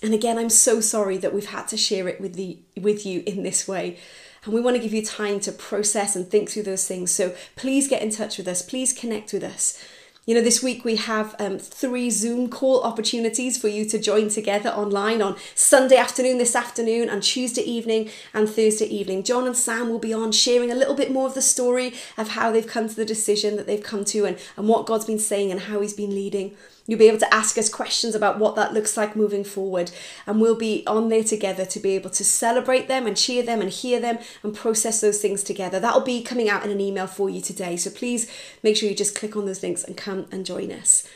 And 0.02 0.14
again 0.14 0.38
i'm 0.38 0.50
so 0.50 0.80
sorry 0.80 1.18
that 1.18 1.34
we've 1.34 1.46
had 1.50 1.68
to 1.70 1.78
share 1.78 2.08
it 2.08 2.22
with 2.22 2.36
the 2.36 2.60
with 2.80 3.06
you 3.06 3.24
in 3.26 3.44
this 3.44 3.68
way. 3.68 3.98
And 4.46 4.54
we 4.54 4.62
want 4.62 4.78
to 4.78 4.82
give 4.82 4.94
you 4.94 5.06
time 5.06 5.42
to 5.42 5.52
process 5.52 6.16
and 6.16 6.26
think 6.26 6.50
through 6.50 6.64
those 6.64 6.88
things. 6.88 7.12
So 7.12 7.36
please 7.58 7.90
get 7.90 8.02
in 8.02 8.10
touch 8.10 8.38
with 8.38 8.48
us. 8.48 8.62
Please 8.62 8.94
connect 8.94 9.34
with 9.34 9.44
us 9.44 9.84
you 10.30 10.36
know, 10.36 10.42
this 10.42 10.62
week 10.62 10.86
we 10.86 10.96
have 10.96 11.36
um, 11.40 11.58
three 11.58 12.12
Zoom 12.12 12.52
call 12.52 12.84
opportunities 12.84 13.58
for 13.58 13.68
you 13.68 13.84
to 13.86 13.98
join 13.98 14.30
together 14.30 14.70
online 14.70 15.24
on 15.24 15.36
Sunday 15.56 15.98
afternoon, 15.98 16.38
this 16.38 16.56
afternoon, 16.56 17.10
and 17.10 17.24
Tuesday 17.24 17.64
evening 17.64 18.12
and 18.32 18.48
Thursday 18.48 18.86
evening. 18.86 19.24
John 19.24 19.48
and 19.48 19.58
Sam 19.58 19.90
will 19.90 19.98
be 19.98 20.14
on 20.14 20.32
sharing 20.32 20.70
a 20.70 20.76
little 20.76 20.94
bit 20.94 21.12
more 21.12 21.26
of 21.26 21.34
the 21.34 21.42
story 21.42 21.96
of 22.16 22.28
how 22.28 22.52
they've 22.52 22.68
come 22.68 22.88
to 22.88 22.96
the 22.96 23.06
decision 23.06 23.56
that 23.56 23.66
they've 23.66 23.82
come 23.82 24.06
to 24.06 24.26
and, 24.26 24.38
and 24.56 24.68
what 24.68 24.86
God's 24.86 25.06
been 25.06 25.18
saying 25.18 25.50
and 25.50 25.62
how 25.62 25.82
He's 25.82 25.94
been 25.94 26.12
leading. 26.12 26.56
You'll 26.90 26.98
be 26.98 27.08
able 27.08 27.20
to 27.20 27.32
ask 27.32 27.56
us 27.60 27.70
questions 27.70 28.16
about 28.16 28.40
what 28.40 28.56
that 28.56 28.74
looks 28.74 28.98
like 28.98 29.16
moving 29.16 29.44
forward. 29.44 29.92
And 30.26 30.42
we'll 30.42 30.56
be 30.56 30.84
on 30.88 31.10
there 31.10 31.24
together 31.24 31.64
to 31.64 31.80
be 31.80 31.92
able 31.92 32.10
to 32.10 32.24
celebrate 32.24 32.88
them 32.88 33.06
and 33.06 33.16
cheer 33.16 33.44
them 33.44 33.62
and 33.62 33.70
hear 33.70 34.00
them 34.00 34.18
and 34.42 34.56
process 34.56 35.00
those 35.00 35.22
things 35.22 35.44
together. 35.44 35.80
That'll 35.80 36.02
be 36.02 36.24
coming 36.24 36.50
out 36.50 36.66
in 36.66 36.72
an 36.72 36.82
email 36.82 37.06
for 37.06 37.30
you 37.30 37.42
today. 37.42 37.78
So 37.78 37.92
please 37.92 38.28
make 38.64 38.76
sure 38.76 38.90
you 38.90 38.96
just 38.96 39.14
click 39.16 39.36
on 39.36 39.46
those 39.46 39.62
links 39.62 39.84
and 39.84 39.96
come 39.96 40.26
and 40.32 40.48
join 40.48 40.72
us. 40.72 41.08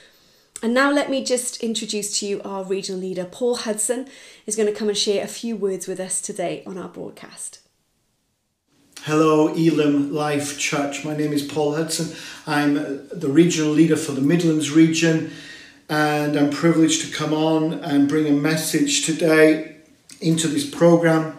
And 0.61 0.75
now 0.75 0.91
let 0.91 1.09
me 1.09 1.25
just 1.25 1.63
introduce 1.63 2.19
to 2.19 2.27
you 2.27 2.39
our 2.43 2.63
regional 2.63 3.01
leader, 3.01 3.25
Paul 3.25 3.55
Hudson, 3.55 4.07
is 4.45 4.55
going 4.55 4.71
to 4.71 4.77
come 4.77 4.89
and 4.89 4.97
share 4.97 5.23
a 5.23 5.27
few 5.27 5.55
words 5.55 5.87
with 5.87 5.99
us 5.99 6.21
today 6.21 6.61
on 6.67 6.77
our 6.77 6.87
broadcast. 6.87 7.61
Hello, 9.01 9.47
Elim 9.47 10.13
Life 10.13 10.59
Church. 10.59 11.03
My 11.03 11.17
name 11.17 11.33
is 11.33 11.41
Paul 11.41 11.73
Hudson. 11.73 12.15
I'm 12.45 12.75
the 13.07 13.29
regional 13.29 13.71
leader 13.71 13.97
for 13.97 14.11
the 14.11 14.21
Midlands 14.21 14.69
region 14.69 15.33
and 15.89 16.37
I'm 16.37 16.49
privileged 16.49 17.05
to 17.05 17.15
come 17.15 17.33
on 17.33 17.73
and 17.73 18.07
bring 18.07 18.27
a 18.27 18.31
message 18.31 19.05
today 19.05 19.77
into 20.21 20.47
this 20.47 20.69
program. 20.69 21.37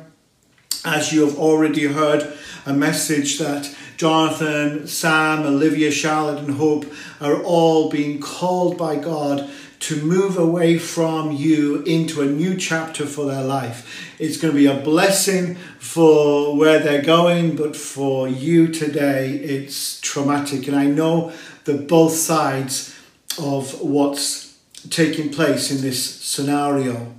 As 0.85 1.13
you 1.13 1.27
have 1.27 1.39
already 1.39 1.87
heard, 1.87 2.37
a 2.67 2.73
message 2.73 3.39
that 3.39 3.75
Jonathan, 3.97 4.87
Sam, 4.87 5.45
Olivia, 5.45 5.91
Charlotte, 5.91 6.41
and 6.41 6.55
Hope 6.55 6.85
are 7.21 7.43
all 7.43 7.91
being 7.91 8.21
called 8.21 8.77
by 8.77 8.97
God 8.97 9.49
to 9.81 10.03
move 10.03 10.39
away 10.39 10.79
from 10.79 11.33
you 11.33 11.83
into 11.83 12.23
a 12.23 12.27
new 12.27 12.57
chapter 12.57 13.05
for 13.05 13.27
their 13.27 13.45
life. 13.45 14.15
It's 14.19 14.39
going 14.39 14.55
to 14.55 14.59
be 14.59 14.67
a 14.67 14.83
blessing 14.83 15.57
for 15.79 16.57
where 16.57 16.79
they're 16.79 17.03
going, 17.03 17.57
but 17.57 17.77
for 17.77 18.27
you 18.27 18.69
today, 18.69 19.33
it's 19.33 20.01
traumatic. 20.01 20.67
And 20.67 20.77
I 20.77 20.87
know 20.87 21.33
that 21.65 21.87
both 21.87 22.13
sides 22.13 22.94
of 23.39 23.81
what's 23.81 24.59
taking 24.91 25.31
place 25.31 25.71
in 25.71 25.81
this 25.81 26.05
scenario. 26.05 27.15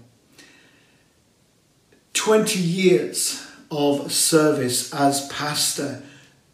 20 2.14 2.60
years 2.60 3.46
of 3.72 4.12
service 4.12 4.94
as 4.94 5.28
pastor 5.28 6.02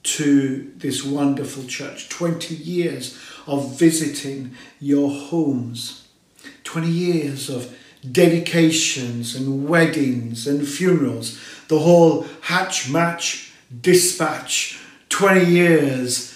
to 0.04 0.72
this 0.78 1.04
wonderful 1.04 1.64
church, 1.66 2.10
20 2.10 2.56
years 2.56 3.18
of 3.46 3.78
visiting 3.78 4.56
your 4.80 5.10
homes, 5.10 6.08
20 6.64 6.88
years 6.88 7.50
of 7.50 7.76
dedications 8.10 9.36
and 9.36 9.68
weddings 9.68 10.48
and 10.48 10.68
funerals, 10.68 11.40
the 11.68 11.80
whole 11.80 12.26
hatch 12.42 12.90
match 12.90 13.52
dispatch, 13.82 14.80
20 15.10 15.46
years 15.46 16.31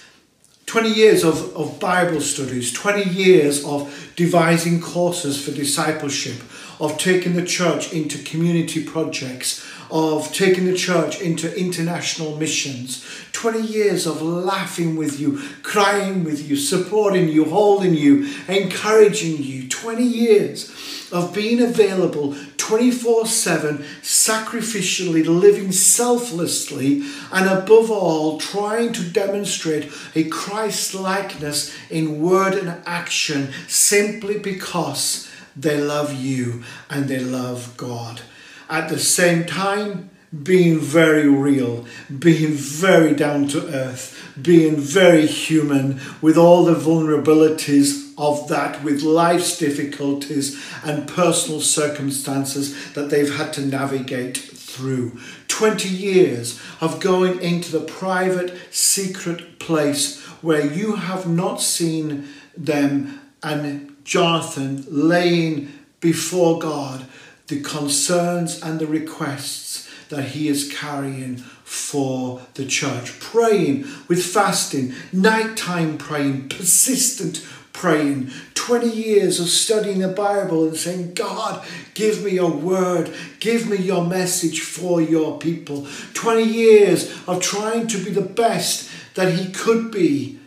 20 0.75 0.89
years 0.89 1.23
of, 1.23 1.55
of 1.55 1.79
Bible 1.79 2.19
studies, 2.19 2.73
20 2.73 3.09
years 3.09 3.63
of 3.63 4.11
devising 4.17 4.81
courses 4.81 5.41
for 5.41 5.51
discipleship, 5.51 6.35
of 6.81 6.97
taking 6.97 7.33
the 7.33 7.45
church 7.45 7.93
into 7.93 8.21
community 8.25 8.83
projects, 8.83 9.65
of 9.89 10.33
taking 10.33 10.65
the 10.65 10.75
church 10.75 11.21
into 11.21 11.57
international 11.57 12.35
missions, 12.35 13.05
20 13.31 13.61
years 13.61 14.05
of 14.05 14.21
laughing 14.21 14.97
with 14.97 15.17
you, 15.17 15.41
crying 15.63 16.25
with 16.25 16.49
you, 16.49 16.57
supporting 16.57 17.29
you, 17.29 17.45
holding 17.45 17.93
you, 17.93 18.29
encouraging 18.49 19.41
you, 19.41 19.69
20 19.69 20.03
years 20.03 21.09
of 21.13 21.33
being 21.33 21.61
available 21.61 22.35
24 22.65 23.27
7, 23.27 23.77
sacrificially 24.01 25.23
living 25.23 25.71
selflessly, 25.71 27.03
and 27.31 27.47
above 27.47 27.91
all, 27.91 28.39
trying 28.39 28.91
to 28.91 29.03
demonstrate 29.03 29.91
a 30.15 30.23
Christ 30.23 30.95
likeness 30.95 31.71
in 31.91 32.23
word 32.23 32.55
and 32.55 32.81
action 32.87 33.49
simply 33.67 34.39
because 34.39 35.29
they 35.55 35.79
love 35.79 36.11
you 36.15 36.63
and 36.89 37.07
they 37.07 37.19
love 37.19 37.77
God. 37.77 38.21
At 38.67 38.89
the 38.89 38.97
same 38.97 39.45
time, 39.45 40.09
being 40.41 40.79
very 40.79 41.29
real, 41.29 41.85
being 42.17 42.53
very 42.53 43.13
down 43.13 43.47
to 43.49 43.67
earth, 43.67 44.33
being 44.41 44.77
very 44.77 45.27
human 45.27 46.01
with 46.19 46.35
all 46.35 46.65
the 46.65 46.73
vulnerabilities 46.73 48.04
of 48.17 48.47
that, 48.47 48.83
with 48.83 49.01
life's 49.01 49.57
difficulties 49.57 50.61
and 50.83 51.07
personal 51.07 51.59
circumstances 51.59 52.93
that 52.93 53.09
they've 53.09 53.35
had 53.35 53.53
to 53.53 53.65
navigate 53.65 54.37
through. 54.37 55.19
20 55.47 55.87
years 55.89 56.59
of 56.81 56.99
going 56.99 57.41
into 57.41 57.71
the 57.71 57.85
private, 57.85 58.55
secret 58.71 59.59
place 59.59 60.21
where 60.41 60.65
you 60.65 60.95
have 60.95 61.27
not 61.27 61.61
seen 61.61 62.27
them 62.57 63.21
and 63.41 63.95
Jonathan 64.03 64.85
laying 64.87 65.71
before 65.99 66.59
God 66.59 67.05
the 67.47 67.61
concerns 67.61 68.61
and 68.61 68.79
the 68.79 68.87
requests 68.87 69.89
that 70.09 70.29
he 70.29 70.47
is 70.47 70.71
carrying 70.71 71.37
for 71.63 72.41
the 72.53 72.65
church. 72.65 73.19
Praying 73.19 73.85
with 74.07 74.23
fasting, 74.23 74.93
nighttime 75.11 75.97
praying, 75.97 76.49
persistent 76.49 77.37
praying, 77.75 78.31
20 78.53 78.87
years 78.89 79.39
of 79.39 79.47
studying 79.47 79.99
the 79.99 80.07
Bible 80.07 80.65
and 80.65 80.77
saying, 80.77 81.13
God, 81.13 81.63
give 81.93 82.23
me 82.23 82.31
your 82.31 82.51
word, 82.51 83.13
give 83.41 83.69
me 83.69 83.75
your 83.75 84.05
message 84.05 84.61
for 84.61 85.01
your 85.01 85.37
people. 85.37 85.85
20 86.13 86.43
years 86.43 87.13
of 87.27 87.41
trying 87.41 87.85
to 87.87 87.97
be 87.97 88.11
the 88.11 88.21
best 88.21 88.89
that 89.15 89.33
he 89.33 89.51
could 89.51 89.91
be 89.91 90.39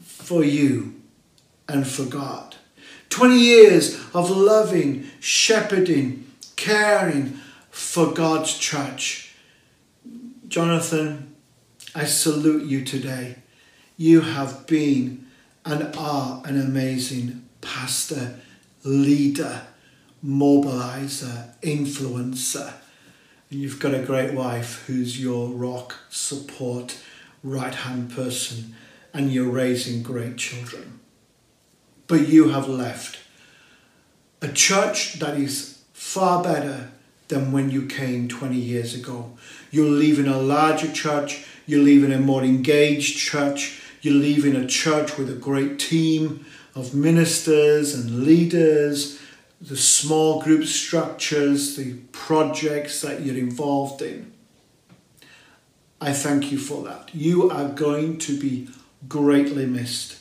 for 0.00 0.44
you 0.44 0.94
and 1.68 1.86
for 1.86 2.04
God. 2.04 2.54
20 3.08 3.36
years 3.36 3.96
of 4.14 4.30
loving, 4.30 5.10
shepherding, 5.18 6.24
caring 6.54 7.40
for 7.70 8.12
God's 8.12 8.56
church. 8.56 9.34
Jonathan, 10.46 11.34
I 11.96 12.04
salute 12.04 12.64
you 12.64 12.84
today. 12.84 13.36
You 13.96 14.20
have 14.20 14.68
been 14.68 15.26
and 15.64 15.94
are 15.96 16.42
an 16.44 16.60
amazing 16.60 17.48
pastor, 17.60 18.40
leader, 18.84 19.62
mobilizer, 20.24 21.54
influencer. 21.62 22.72
And 23.50 23.60
you've 23.60 23.80
got 23.80 23.94
a 23.94 24.02
great 24.02 24.34
wife 24.34 24.84
who's 24.86 25.20
your 25.20 25.48
rock, 25.48 25.96
support, 26.08 26.98
right 27.42 27.74
hand 27.74 28.12
person, 28.12 28.74
and 29.12 29.32
you're 29.32 29.50
raising 29.50 30.02
great 30.02 30.36
children. 30.36 31.00
But 32.06 32.28
you 32.28 32.50
have 32.50 32.68
left 32.68 33.18
a 34.42 34.48
church 34.48 35.18
that 35.18 35.38
is 35.38 35.82
far 35.92 36.42
better 36.42 36.90
than 37.28 37.52
when 37.52 37.70
you 37.70 37.86
came 37.86 38.28
20 38.28 38.56
years 38.56 38.94
ago. 38.94 39.36
You're 39.70 39.90
leaving 39.90 40.26
a 40.26 40.38
larger 40.38 40.90
church, 40.90 41.44
you're 41.66 41.82
leaving 41.82 42.12
a 42.12 42.18
more 42.18 42.42
engaged 42.42 43.16
church, 43.16 43.79
you're 44.02 44.14
leaving 44.14 44.56
a 44.56 44.66
church 44.66 45.16
with 45.16 45.30
a 45.30 45.34
great 45.34 45.78
team 45.78 46.44
of 46.74 46.94
ministers 46.94 47.94
and 47.94 48.24
leaders, 48.24 49.20
the 49.60 49.76
small 49.76 50.42
group 50.42 50.64
structures, 50.64 51.76
the 51.76 51.94
projects 52.12 53.02
that 53.02 53.22
you're 53.22 53.36
involved 53.36 54.00
in. 54.00 54.32
I 56.00 56.12
thank 56.12 56.50
you 56.50 56.58
for 56.58 56.82
that. 56.84 57.14
You 57.14 57.50
are 57.50 57.68
going 57.68 58.18
to 58.18 58.38
be 58.38 58.68
greatly 59.08 59.66
missed. 59.66 60.18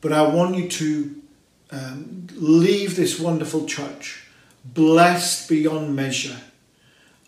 But 0.00 0.12
I 0.12 0.22
want 0.22 0.56
you 0.56 0.68
to 0.68 1.22
um, 1.70 2.26
leave 2.34 2.96
this 2.96 3.18
wonderful 3.18 3.66
church 3.66 4.22
blessed 4.64 5.48
beyond 5.48 5.94
measure, 5.94 6.38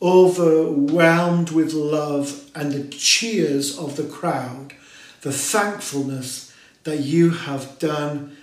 overwhelmed 0.01 1.51
with 1.51 1.73
love 1.73 2.51
and 2.55 2.73
the 2.73 2.85
cheers 2.89 3.79
of 3.79 3.97
the 3.97 4.05
crowd, 4.05 4.73
the 5.23 5.33
thankfulness 5.33 6.55
that 6.85 7.01
you 7.01 7.31
have 7.31 7.79
done 7.79 8.37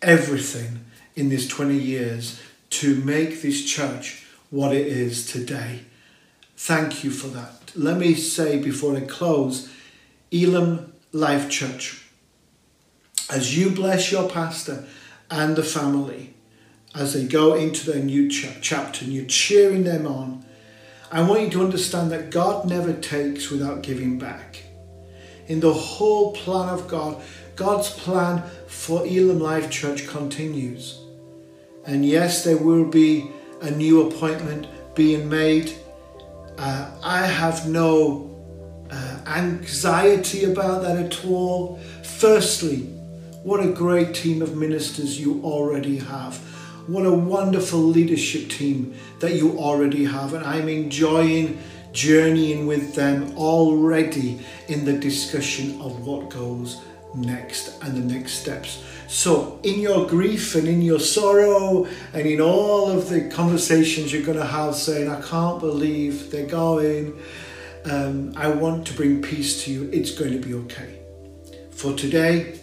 everything 0.00 0.84
in 1.14 1.28
these 1.28 1.46
20 1.48 1.76
years 1.76 2.40
to 2.70 2.96
make 2.96 3.42
this 3.42 3.64
church 3.64 4.26
what 4.50 4.74
it 4.74 4.86
is 4.86 5.30
today. 5.30 5.80
Thank 6.56 7.04
you 7.04 7.10
for 7.10 7.28
that. 7.28 7.72
Let 7.74 7.98
me 7.98 8.14
say 8.14 8.60
before 8.60 8.96
I 8.96 9.00
close 9.00 9.70
Elim 10.30 10.92
Life 11.12 11.50
Church, 11.50 12.06
as 13.30 13.56
you 13.56 13.70
bless 13.70 14.12
your 14.12 14.28
pastor 14.28 14.84
and 15.30 15.56
the 15.56 15.62
family 15.62 16.34
as 16.94 17.14
they 17.14 17.26
go 17.26 17.54
into 17.54 17.90
their 17.90 18.02
new 18.02 18.28
ch- 18.28 18.58
chapter 18.60 19.04
and 19.04 19.12
you're 19.14 19.24
cheering 19.24 19.84
them 19.84 20.06
on, 20.06 20.44
I 21.10 21.22
want 21.22 21.42
you 21.42 21.50
to 21.50 21.64
understand 21.64 22.10
that 22.12 22.30
God 22.30 22.66
never 22.68 22.92
takes 22.92 23.50
without 23.50 23.82
giving 23.82 24.18
back. 24.18 24.64
In 25.48 25.60
the 25.60 25.72
whole 25.72 26.32
plan 26.32 26.68
of 26.68 26.88
God, 26.88 27.22
God's 27.56 27.90
plan 27.90 28.42
for 28.66 29.06
Elim 29.06 29.40
Life 29.40 29.70
Church 29.70 30.06
continues. 30.06 31.00
And 31.84 32.06
yes, 32.06 32.44
there 32.44 32.56
will 32.56 32.84
be 32.84 33.30
a 33.60 33.70
new 33.70 34.06
appointment 34.08 34.66
being 34.94 35.28
made. 35.28 35.72
Uh, 36.58 36.90
I 37.02 37.26
have 37.26 37.68
no 37.68 38.30
uh, 38.90 39.18
anxiety 39.26 40.44
about 40.44 40.82
that 40.82 40.96
at 40.96 41.24
all. 41.24 41.78
Firstly, 42.02 42.88
what 43.42 43.64
a 43.64 43.72
great 43.72 44.14
team 44.14 44.42
of 44.42 44.56
ministers 44.56 45.20
you 45.20 45.42
already 45.42 45.96
have. 45.98 46.36
What 46.86 47.06
a 47.06 47.12
wonderful 47.12 47.80
leadership 47.80 48.48
team 48.50 48.94
that 49.20 49.34
you 49.34 49.58
already 49.58 50.04
have. 50.04 50.34
And 50.34 50.44
I'm 50.44 50.68
enjoying 50.68 51.58
journeying 51.92 52.66
with 52.66 52.94
them 52.94 53.36
already 53.36 54.40
in 54.68 54.84
the 54.84 54.92
discussion 54.92 55.80
of 55.80 56.06
what 56.06 56.30
goes 56.30 56.82
next 57.14 57.82
and 57.82 57.94
the 57.94 58.14
next 58.14 58.34
steps. 58.34 58.82
So, 59.08 59.60
in 59.62 59.78
your 59.80 60.06
grief 60.06 60.54
and 60.54 60.66
in 60.66 60.80
your 60.80 60.98
sorrow 60.98 61.86
and 62.14 62.26
in 62.26 62.40
all 62.40 62.90
of 62.90 63.10
the 63.10 63.28
conversations 63.28 64.12
you're 64.12 64.24
going 64.24 64.38
to 64.38 64.46
have 64.46 64.74
saying, 64.74 65.10
I 65.10 65.20
can't 65.20 65.60
believe 65.60 66.30
they're 66.30 66.46
going, 66.46 67.20
um, 67.84 68.32
I 68.36 68.48
want 68.48 68.86
to 68.86 68.94
bring 68.94 69.20
peace 69.20 69.64
to 69.64 69.72
you. 69.72 69.90
It's 69.92 70.12
going 70.12 70.32
to 70.32 70.38
be 70.38 70.54
okay. 70.54 71.00
For 71.72 71.92
today, 71.92 72.58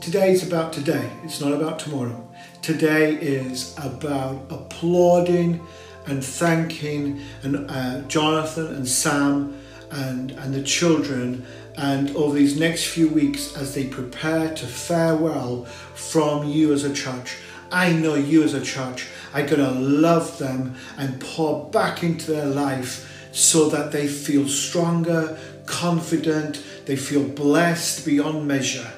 today 0.00 0.32
is 0.32 0.46
about 0.46 0.72
today, 0.72 1.08
it's 1.22 1.40
not 1.40 1.52
about 1.52 1.78
tomorrow. 1.78 2.26
Today 2.62 3.14
is 3.14 3.74
about 3.78 4.46
applauding 4.50 5.60
and 6.06 6.24
thanking 6.24 7.20
and 7.42 7.70
uh, 7.70 8.00
Jonathan 8.02 8.74
and 8.74 8.88
Sam 8.88 9.58
and, 9.90 10.30
and 10.32 10.54
the 10.54 10.62
children 10.62 11.44
and 11.76 12.14
over 12.16 12.36
these 12.36 12.58
next 12.58 12.86
few 12.86 13.08
weeks 13.08 13.56
as 13.56 13.74
they 13.74 13.86
prepare 13.86 14.54
to 14.54 14.66
farewell 14.66 15.64
from 15.64 16.48
you 16.48 16.72
as 16.72 16.84
a 16.84 16.92
church. 16.92 17.36
I 17.72 17.92
know 17.92 18.14
you 18.14 18.42
as 18.42 18.54
a 18.54 18.60
church 18.60 19.06
are 19.32 19.46
going 19.46 19.60
to 19.60 19.70
love 19.70 20.38
them 20.38 20.74
and 20.98 21.20
pour 21.20 21.70
back 21.70 22.02
into 22.02 22.32
their 22.32 22.46
life 22.46 23.28
so 23.32 23.68
that 23.68 23.92
they 23.92 24.08
feel 24.08 24.48
stronger, 24.48 25.38
confident, 25.66 26.62
they 26.86 26.96
feel 26.96 27.22
blessed 27.22 28.04
beyond 28.04 28.46
measure. 28.46 28.90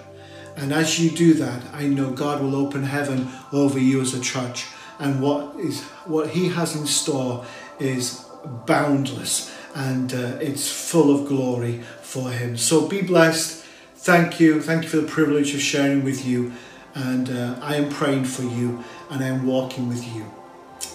And 0.57 0.73
as 0.73 0.99
you 0.99 1.11
do 1.11 1.35
that, 1.35 1.63
I 1.73 1.87
know 1.87 2.11
God 2.11 2.43
will 2.43 2.57
open 2.57 2.83
heaven 2.85 3.29
over 3.53 3.79
you 3.79 4.01
as 4.01 4.15
a 4.15 4.21
church. 4.21 4.67
And 5.03 5.21
what 5.21 5.57
is 5.59 5.83
what 6.07 6.31
He 6.31 6.49
has 6.51 6.77
in 6.77 6.87
store 6.87 7.45
is 7.81 8.25
boundless 8.67 9.53
and 9.75 10.15
uh, 10.15 10.39
it's 10.41 10.71
full 10.71 11.13
of 11.13 11.27
glory 11.27 11.83
for 12.03 12.31
Him. 12.31 12.57
So 12.57 12.87
be 12.87 13.03
blessed. 13.03 13.65
Thank 13.97 14.39
you. 14.39 14.63
Thank 14.63 14.85
you 14.85 14.89
for 14.89 14.99
the 14.99 15.09
privilege 15.09 15.55
of 15.55 15.61
sharing 15.61 16.05
with 16.05 16.25
you. 16.25 16.53
And 16.95 17.29
uh, 17.31 17.57
I 17.61 17.77
am 17.77 17.91
praying 17.91 18.27
for 18.27 18.43
you 18.43 18.85
and 19.11 19.25
I 19.25 19.27
am 19.27 19.45
walking 19.45 19.89
with 19.89 20.05
you. 20.15 20.25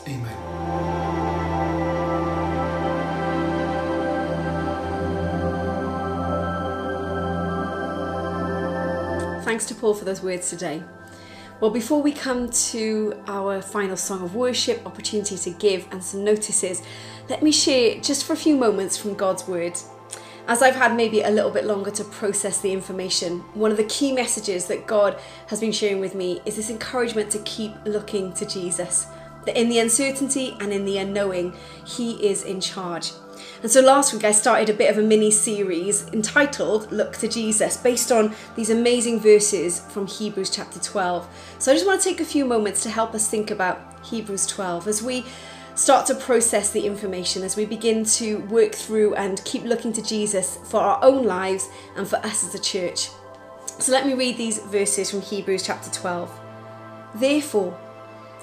Amen. 0.07 0.37
Thanks 9.43 9.65
to 9.65 9.75
Paul 9.75 9.95
for 9.95 10.05
those 10.05 10.21
words 10.21 10.49
today. 10.49 10.83
Well, 11.59 11.71
before 11.71 12.03
we 12.03 12.11
come 12.11 12.51
to 12.51 13.19
our 13.25 13.63
final 13.63 13.97
song 13.97 14.21
of 14.21 14.35
worship, 14.35 14.85
opportunity 14.85 15.35
to 15.37 15.49
give, 15.49 15.87
and 15.91 16.03
some 16.03 16.23
notices, 16.23 16.83
let 17.29 17.41
me 17.41 17.51
share 17.51 17.99
just 17.99 18.25
for 18.25 18.33
a 18.33 18.37
few 18.37 18.55
moments 18.55 18.95
from 18.95 19.15
God's 19.15 19.47
Word. 19.47 19.73
As 20.47 20.61
I've 20.61 20.75
had 20.75 20.95
maybe 20.95 21.21
a 21.21 21.31
little 21.31 21.49
bit 21.49 21.65
longer 21.65 21.89
to 21.89 22.03
process 22.03 22.61
the 22.61 22.71
information, 22.71 23.39
one 23.55 23.71
of 23.71 23.77
the 23.77 23.85
key 23.85 24.11
messages 24.11 24.67
that 24.67 24.85
God 24.85 25.19
has 25.47 25.59
been 25.59 25.71
sharing 25.71 25.99
with 25.99 26.13
me 26.13 26.41
is 26.45 26.57
this 26.57 26.69
encouragement 26.69 27.31
to 27.31 27.39
keep 27.39 27.73
looking 27.85 28.33
to 28.33 28.45
Jesus. 28.45 29.07
that 29.47 29.57
in 29.57 29.69
the 29.69 29.79
uncertainty 29.79 30.55
and 30.59 30.71
in 30.71 30.85
the 30.85 30.97
unknowing, 30.99 31.55
He 31.85 32.29
is 32.29 32.43
in 32.43 32.61
charge. 32.61 33.11
And 33.61 33.71
so 33.71 33.81
last 33.81 34.13
week 34.13 34.23
I 34.23 34.31
started 34.31 34.69
a 34.69 34.73
bit 34.73 34.91
of 34.91 34.97
a 34.97 35.01
mini 35.01 35.31
series 35.31 36.07
entitled 36.09 36.91
Look 36.91 37.17
to 37.17 37.27
Jesus, 37.27 37.77
based 37.77 38.11
on 38.11 38.35
these 38.55 38.69
amazing 38.69 39.19
verses 39.19 39.79
from 39.79 40.07
Hebrews 40.07 40.49
chapter 40.49 40.79
12. 40.79 41.27
So 41.59 41.71
I 41.71 41.75
just 41.75 41.85
want 41.85 42.01
to 42.01 42.09
take 42.09 42.21
a 42.21 42.25
few 42.25 42.45
moments 42.45 42.83
to 42.83 42.89
help 42.89 43.13
us 43.13 43.29
think 43.29 43.51
about 43.51 44.05
Hebrews 44.05 44.45
12 44.47 44.87
as 44.87 45.01
we 45.01 45.25
start 45.75 46.07
to 46.07 46.15
process 46.15 46.71
the 46.71 46.85
information, 46.85 47.43
as 47.43 47.55
we 47.55 47.65
begin 47.65 48.03
to 48.03 48.39
work 48.45 48.73
through 48.73 49.13
and 49.15 49.43
keep 49.45 49.63
looking 49.63 49.93
to 49.93 50.01
Jesus 50.01 50.57
for 50.65 50.79
our 50.79 51.03
own 51.03 51.23
lives 51.25 51.69
and 51.95 52.07
for 52.07 52.17
us 52.17 52.43
as 52.43 52.55
a 52.55 52.59
church. 52.59 53.09
So 53.79 53.91
let 53.91 54.07
me 54.07 54.15
read 54.15 54.37
these 54.37 54.59
verses 54.59 55.11
from 55.11 55.21
Hebrews 55.21 55.63
chapter 55.63 55.91
12. 55.91 56.31
Therefore, 57.15 57.77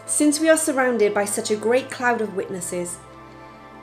since 0.07 0.39
we 0.39 0.49
are 0.49 0.57
surrounded 0.57 1.13
by 1.13 1.25
such 1.25 1.51
a 1.51 1.57
great 1.57 1.91
cloud 1.91 2.21
of 2.21 2.37
witnesses, 2.37 2.99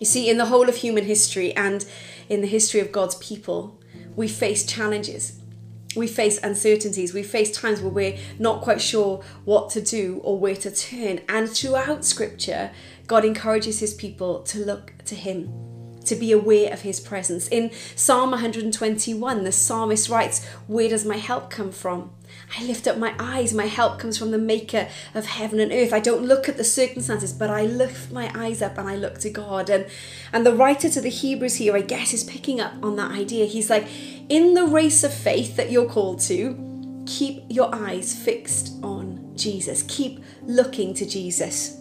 You 0.00 0.06
see, 0.06 0.30
in 0.30 0.38
the 0.38 0.46
whole 0.46 0.66
of 0.66 0.76
human 0.76 1.04
history 1.04 1.54
and 1.54 1.84
in 2.30 2.40
the 2.40 2.46
history 2.46 2.80
of 2.80 2.90
God's 2.90 3.16
people, 3.16 3.78
we 4.16 4.28
face 4.28 4.64
challenges. 4.64 5.38
We 5.94 6.06
face 6.06 6.38
uncertainties. 6.42 7.12
We 7.12 7.22
face 7.22 7.50
times 7.50 7.82
where 7.82 7.92
we're 7.92 8.18
not 8.38 8.62
quite 8.62 8.80
sure 8.80 9.22
what 9.44 9.68
to 9.70 9.82
do 9.82 10.22
or 10.24 10.38
where 10.38 10.56
to 10.56 10.70
turn. 10.70 11.20
And 11.28 11.50
throughout 11.50 12.06
Scripture, 12.06 12.70
God 13.06 13.26
encourages 13.26 13.80
His 13.80 13.92
people 13.92 14.40
to 14.44 14.64
look 14.64 14.94
to 15.04 15.14
Him, 15.14 15.52
to 16.04 16.16
be 16.16 16.32
aware 16.32 16.72
of 16.72 16.82
His 16.82 17.00
presence. 17.00 17.48
In 17.48 17.70
Psalm 17.94 18.30
121, 18.30 19.44
the 19.44 19.52
psalmist 19.52 20.08
writes, 20.08 20.44
Where 20.66 20.88
does 20.88 21.04
my 21.04 21.16
help 21.16 21.50
come 21.50 21.70
from? 21.72 22.10
I 22.58 22.64
lift 22.64 22.86
up 22.86 22.98
my 22.98 23.14
eyes. 23.18 23.54
My 23.54 23.66
help 23.66 23.98
comes 23.98 24.18
from 24.18 24.30
the 24.30 24.38
maker 24.38 24.88
of 25.14 25.26
heaven 25.26 25.60
and 25.60 25.72
earth. 25.72 25.92
I 25.92 26.00
don't 26.00 26.24
look 26.24 26.48
at 26.48 26.56
the 26.56 26.64
circumstances, 26.64 27.32
but 27.32 27.50
I 27.50 27.62
lift 27.62 28.12
my 28.12 28.30
eyes 28.34 28.62
up 28.62 28.78
and 28.78 28.88
I 28.88 28.96
look 28.96 29.18
to 29.18 29.30
God. 29.30 29.70
And, 29.70 29.86
and 30.32 30.44
the 30.44 30.54
writer 30.54 30.88
to 30.88 31.00
the 31.00 31.08
Hebrews 31.08 31.56
here, 31.56 31.76
I 31.76 31.82
guess, 31.82 32.12
is 32.12 32.24
picking 32.24 32.60
up 32.60 32.72
on 32.82 32.96
that 32.96 33.12
idea. 33.12 33.46
He's 33.46 33.70
like, 33.70 33.86
in 34.28 34.54
the 34.54 34.64
race 34.64 35.04
of 35.04 35.12
faith 35.12 35.56
that 35.56 35.70
you're 35.70 35.88
called 35.88 36.20
to, 36.22 37.04
keep 37.06 37.44
your 37.48 37.74
eyes 37.74 38.14
fixed 38.14 38.74
on 38.82 39.32
Jesus. 39.36 39.84
Keep 39.88 40.22
looking 40.42 40.94
to 40.94 41.06
Jesus. 41.06 41.79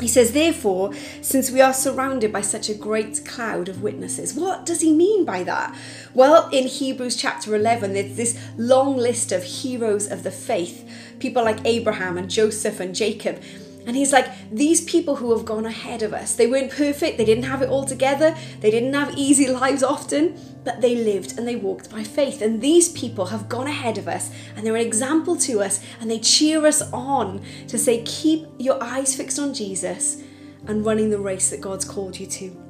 He 0.00 0.08
says, 0.08 0.32
therefore, 0.32 0.92
since 1.22 1.50
we 1.50 1.60
are 1.60 1.72
surrounded 1.72 2.32
by 2.32 2.40
such 2.40 2.68
a 2.68 2.74
great 2.74 3.24
cloud 3.24 3.68
of 3.68 3.82
witnesses, 3.82 4.34
what 4.34 4.64
does 4.64 4.80
he 4.80 4.92
mean 4.92 5.24
by 5.24 5.42
that? 5.42 5.74
Well, 6.14 6.48
in 6.50 6.68
Hebrews 6.68 7.16
chapter 7.16 7.54
11, 7.54 7.94
there's 7.94 8.16
this 8.16 8.38
long 8.56 8.96
list 8.96 9.32
of 9.32 9.42
heroes 9.42 10.06
of 10.06 10.22
the 10.22 10.30
faith, 10.30 10.88
people 11.18 11.42
like 11.42 11.64
Abraham 11.64 12.16
and 12.16 12.30
Joseph 12.30 12.78
and 12.78 12.94
Jacob. 12.94 13.42
And 13.88 13.96
he's 13.96 14.12
like, 14.12 14.30
these 14.52 14.82
people 14.82 15.16
who 15.16 15.34
have 15.34 15.46
gone 15.46 15.64
ahead 15.64 16.02
of 16.02 16.12
us, 16.12 16.34
they 16.34 16.46
weren't 16.46 16.70
perfect, 16.70 17.16
they 17.16 17.24
didn't 17.24 17.44
have 17.44 17.62
it 17.62 17.70
all 17.70 17.86
together, 17.86 18.36
they 18.60 18.70
didn't 18.70 18.92
have 18.92 19.16
easy 19.16 19.48
lives 19.48 19.82
often, 19.82 20.38
but 20.62 20.82
they 20.82 20.94
lived 20.94 21.38
and 21.38 21.48
they 21.48 21.56
walked 21.56 21.90
by 21.90 22.04
faith. 22.04 22.42
And 22.42 22.60
these 22.60 22.90
people 22.90 23.24
have 23.26 23.48
gone 23.48 23.66
ahead 23.66 23.96
of 23.96 24.06
us 24.06 24.30
and 24.54 24.66
they're 24.66 24.76
an 24.76 24.86
example 24.86 25.38
to 25.38 25.62
us 25.62 25.82
and 26.02 26.10
they 26.10 26.18
cheer 26.18 26.66
us 26.66 26.82
on 26.92 27.42
to 27.68 27.78
say, 27.78 28.02
keep 28.04 28.46
your 28.58 28.76
eyes 28.82 29.16
fixed 29.16 29.38
on 29.38 29.54
Jesus 29.54 30.22
and 30.66 30.84
running 30.84 31.08
the 31.08 31.18
race 31.18 31.48
that 31.48 31.62
God's 31.62 31.86
called 31.86 32.20
you 32.20 32.26
to. 32.26 32.62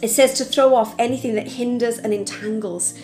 It 0.00 0.08
says 0.08 0.32
to 0.38 0.46
throw 0.46 0.74
off 0.74 0.94
anything 0.98 1.34
that 1.34 1.46
hinders 1.46 1.98
and 1.98 2.14
entangles. 2.14 2.98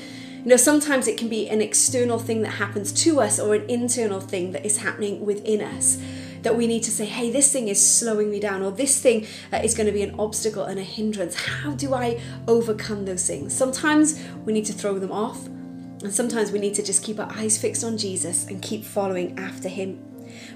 You 0.44 0.46
know, 0.46 0.56
sometimes 0.56 1.06
it 1.06 1.18
can 1.18 1.28
be 1.28 1.50
an 1.50 1.60
external 1.60 2.18
thing 2.18 2.40
that 2.40 2.52
happens 2.52 2.90
to 3.04 3.20
us 3.20 3.38
or 3.38 3.54
an 3.54 3.68
internal 3.68 4.20
thing 4.20 4.52
that 4.52 4.64
is 4.64 4.78
happening 4.78 5.26
within 5.26 5.60
us 5.60 6.00
that 6.44 6.56
we 6.56 6.66
need 6.66 6.82
to 6.84 6.90
say, 6.90 7.06
hey, 7.06 7.30
this 7.30 7.52
thing 7.52 7.68
is 7.68 7.84
slowing 7.84 8.30
me 8.30 8.38
down, 8.38 8.62
or 8.62 8.70
this 8.70 9.00
thing 9.00 9.26
uh, 9.52 9.56
is 9.56 9.74
going 9.74 9.86
to 9.86 9.92
be 9.92 10.02
an 10.02 10.14
obstacle 10.18 10.64
and 10.64 10.78
a 10.78 10.82
hindrance. 10.82 11.34
How 11.34 11.72
do 11.72 11.92
I 11.94 12.20
overcome 12.46 13.04
those 13.04 13.26
things? 13.26 13.52
Sometimes 13.54 14.22
we 14.44 14.52
need 14.52 14.66
to 14.66 14.72
throw 14.72 14.98
them 14.98 15.10
off, 15.10 15.46
and 15.46 16.12
sometimes 16.12 16.52
we 16.52 16.58
need 16.58 16.74
to 16.74 16.82
just 16.82 17.02
keep 17.02 17.18
our 17.18 17.32
eyes 17.32 17.58
fixed 17.58 17.82
on 17.82 17.98
Jesus 17.98 18.46
and 18.46 18.62
keep 18.62 18.84
following 18.84 19.38
after 19.38 19.68
Him. 19.68 20.00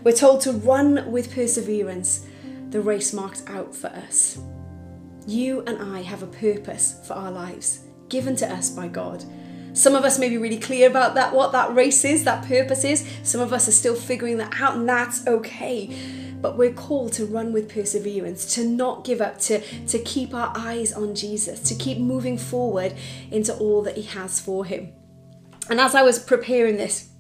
We're 0.04 0.12
told 0.12 0.42
to 0.42 0.52
run 0.52 1.10
with 1.10 1.34
perseverance 1.34 2.26
the 2.70 2.80
race 2.80 3.12
marked 3.12 3.42
out 3.48 3.74
for 3.74 3.88
us. 3.88 4.38
You 5.26 5.62
and 5.66 5.94
I 5.94 6.02
have 6.02 6.22
a 6.22 6.26
purpose 6.26 7.00
for 7.06 7.14
our 7.14 7.30
lives 7.30 7.80
given 8.08 8.36
to 8.36 8.50
us 8.50 8.70
by 8.70 8.88
God. 8.88 9.24
Some 9.78 9.94
of 9.94 10.04
us 10.04 10.18
may 10.18 10.28
be 10.28 10.36
really 10.38 10.58
clear 10.58 10.88
about 10.88 11.14
that, 11.14 11.32
what 11.32 11.52
that 11.52 11.72
race 11.72 12.04
is, 12.04 12.24
that 12.24 12.44
purpose 12.44 12.82
is. 12.82 13.08
Some 13.22 13.40
of 13.40 13.52
us 13.52 13.68
are 13.68 13.72
still 13.72 13.94
figuring 13.94 14.38
that 14.38 14.60
out, 14.60 14.74
and 14.74 14.88
that's 14.88 15.24
okay. 15.24 15.96
But 16.40 16.58
we're 16.58 16.72
called 16.72 17.12
to 17.12 17.24
run 17.24 17.52
with 17.52 17.72
perseverance, 17.72 18.54
to 18.56 18.64
not 18.64 19.04
give 19.04 19.20
up, 19.20 19.38
to, 19.42 19.60
to 19.86 20.00
keep 20.00 20.34
our 20.34 20.52
eyes 20.56 20.92
on 20.92 21.14
Jesus, 21.14 21.60
to 21.60 21.76
keep 21.76 21.98
moving 21.98 22.36
forward 22.36 22.92
into 23.30 23.56
all 23.58 23.82
that 23.82 23.96
He 23.96 24.02
has 24.02 24.40
for 24.40 24.64
Him. 24.64 24.92
And 25.70 25.80
as 25.80 25.94
I 25.94 26.02
was 26.02 26.18
preparing 26.18 26.76
this, 26.76 27.10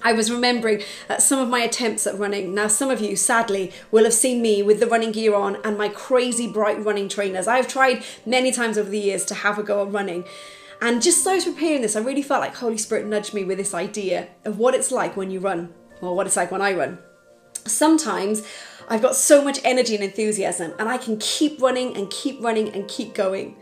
I 0.00 0.12
was 0.12 0.30
remembering 0.30 0.82
uh, 1.08 1.18
some 1.18 1.40
of 1.40 1.48
my 1.48 1.62
attempts 1.62 2.06
at 2.06 2.16
running. 2.16 2.54
Now, 2.54 2.68
some 2.68 2.90
of 2.90 3.00
you, 3.00 3.16
sadly, 3.16 3.72
will 3.90 4.04
have 4.04 4.14
seen 4.14 4.40
me 4.40 4.62
with 4.62 4.78
the 4.78 4.86
running 4.86 5.10
gear 5.10 5.34
on 5.34 5.56
and 5.64 5.76
my 5.76 5.88
crazy 5.88 6.46
bright 6.46 6.80
running 6.84 7.08
trainers. 7.08 7.48
I've 7.48 7.66
tried 7.66 8.04
many 8.24 8.52
times 8.52 8.78
over 8.78 8.88
the 8.88 9.00
years 9.00 9.24
to 9.24 9.34
have 9.34 9.58
a 9.58 9.64
go 9.64 9.84
at 9.84 9.92
running. 9.92 10.24
And 10.80 11.02
just 11.02 11.24
so 11.24 11.32
I 11.32 11.34
was 11.34 11.44
preparing 11.44 11.82
this, 11.82 11.96
I 11.96 12.00
really 12.00 12.22
felt 12.22 12.40
like 12.40 12.54
Holy 12.54 12.78
Spirit 12.78 13.06
nudged 13.06 13.34
me 13.34 13.44
with 13.44 13.58
this 13.58 13.74
idea 13.74 14.28
of 14.44 14.58
what 14.58 14.74
it's 14.74 14.92
like 14.92 15.16
when 15.16 15.30
you 15.30 15.40
run, 15.40 15.74
or 16.00 16.14
what 16.14 16.26
it's 16.26 16.36
like 16.36 16.52
when 16.52 16.62
I 16.62 16.72
run. 16.72 16.98
Sometimes 17.66 18.46
I've 18.88 19.02
got 19.02 19.16
so 19.16 19.42
much 19.42 19.60
energy 19.64 19.96
and 19.96 20.04
enthusiasm, 20.04 20.72
and 20.78 20.88
I 20.88 20.96
can 20.96 21.18
keep 21.18 21.60
running 21.60 21.96
and 21.96 22.08
keep 22.10 22.42
running 22.42 22.68
and 22.70 22.86
keep 22.86 23.14
going. 23.14 23.56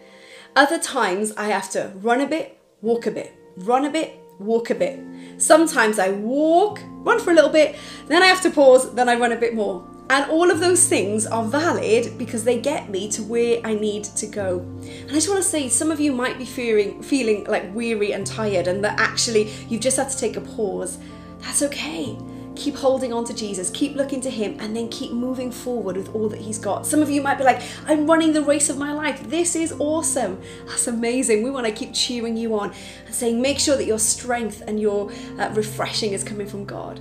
Other 0.55 0.79
times 0.79 1.33
I 1.37 1.49
have 1.49 1.71
to 1.71 1.93
run 1.97 2.21
a 2.21 2.27
bit, 2.27 2.59
walk 2.83 3.07
a 3.07 3.11
bit, 3.11 3.33
run 3.57 3.87
a 3.87 3.91
bit, 3.91 4.19
walk 4.39 4.71
a 4.71 4.75
bit. 4.75 5.01
Sometimes 5.39 5.99
I 5.99 6.11
walk, 6.11 6.81
run 6.85 7.19
for 7.19 7.31
a 7.31 7.35
little 7.35 7.51
bit, 7.51 7.77
then 8.09 8.23
I 8.23 8.27
have 8.27 8.43
to 8.43 8.51
pause, 8.51 8.95
then 8.95 9.09
I 9.09 9.17
run 9.17 9.33
a 9.33 9.37
bit 9.37 9.55
more. 9.55 9.87
And 10.09 10.31
all 10.31 10.53
of 10.53 10.61
those 10.61 10.89
things 10.89 11.27
are 11.27 11.45
valid 11.45 12.17
because 12.17 12.45
they 12.45 12.61
get 12.61 12.91
me 12.91 13.11
to 13.11 13.25
where 13.25 13.61
I 13.65 13.75
need 13.75 14.05
to 14.05 14.27
go. 14.27 14.61
And 14.61 15.11
I 15.11 15.15
just 15.15 15.29
want 15.29 15.43
to 15.43 15.49
say, 15.49 15.69
some 15.69 15.91
of 15.91 15.99
you 15.99 16.13
might 16.13 16.39
be 16.39 16.45
fearing, 16.45 17.03
feeling 17.03 17.45
like 17.45 17.75
weary 17.75 18.13
and 18.13 18.25
tired, 18.25 18.69
and 18.69 18.85
that 18.85 19.01
actually 19.01 19.51
you've 19.69 19.81
just 19.81 19.97
had 19.97 20.09
to 20.09 20.17
take 20.17 20.37
a 20.37 20.41
pause. 20.41 20.99
That's 21.41 21.63
okay. 21.63 22.17
Keep 22.55 22.77
holding 22.77 23.13
on 23.13 23.25
to 23.25 23.35
Jesus, 23.35 23.69
keep 23.71 23.97
looking 23.97 24.21
to 24.23 24.31
Him, 24.31 24.57
and 24.61 24.75
then 24.75 24.89
keep 24.89 25.13
moving 25.13 25.51
forward 25.51 25.97
with 25.97 26.15
all 26.15 26.29
that 26.29 26.41
He's 26.41 26.59
got. 26.59 26.87
Some 26.87 27.03
of 27.03 27.11
you 27.11 27.21
might 27.21 27.37
be 27.37 27.45
like, 27.45 27.61
I'm 27.87 28.07
running 28.07 28.33
the 28.33 28.43
race 28.43 28.71
of 28.71 28.79
my 28.79 28.93
life. 28.93 29.29
This 29.29 29.57
is 29.57 29.73
awesome. 29.73 30.41
That's 30.67 30.87
amazing. 30.87 31.43
We 31.43 31.51
want 31.51 31.67
to 31.67 31.73
keep 31.73 31.93
cheering 31.93 32.37
you 32.37 32.59
on 32.59 32.73
and 33.05 33.15
saying, 33.15 33.43
make 33.43 33.59
sure 33.59 33.77
that 33.77 33.87
your 33.87 33.99
strength 33.99 34.63
and 34.67 34.81
your 34.81 35.11
uh, 35.39 35.51
refreshing 35.53 36.13
is 36.13 36.23
coming 36.23 36.47
from 36.47 36.65
God. 36.65 37.01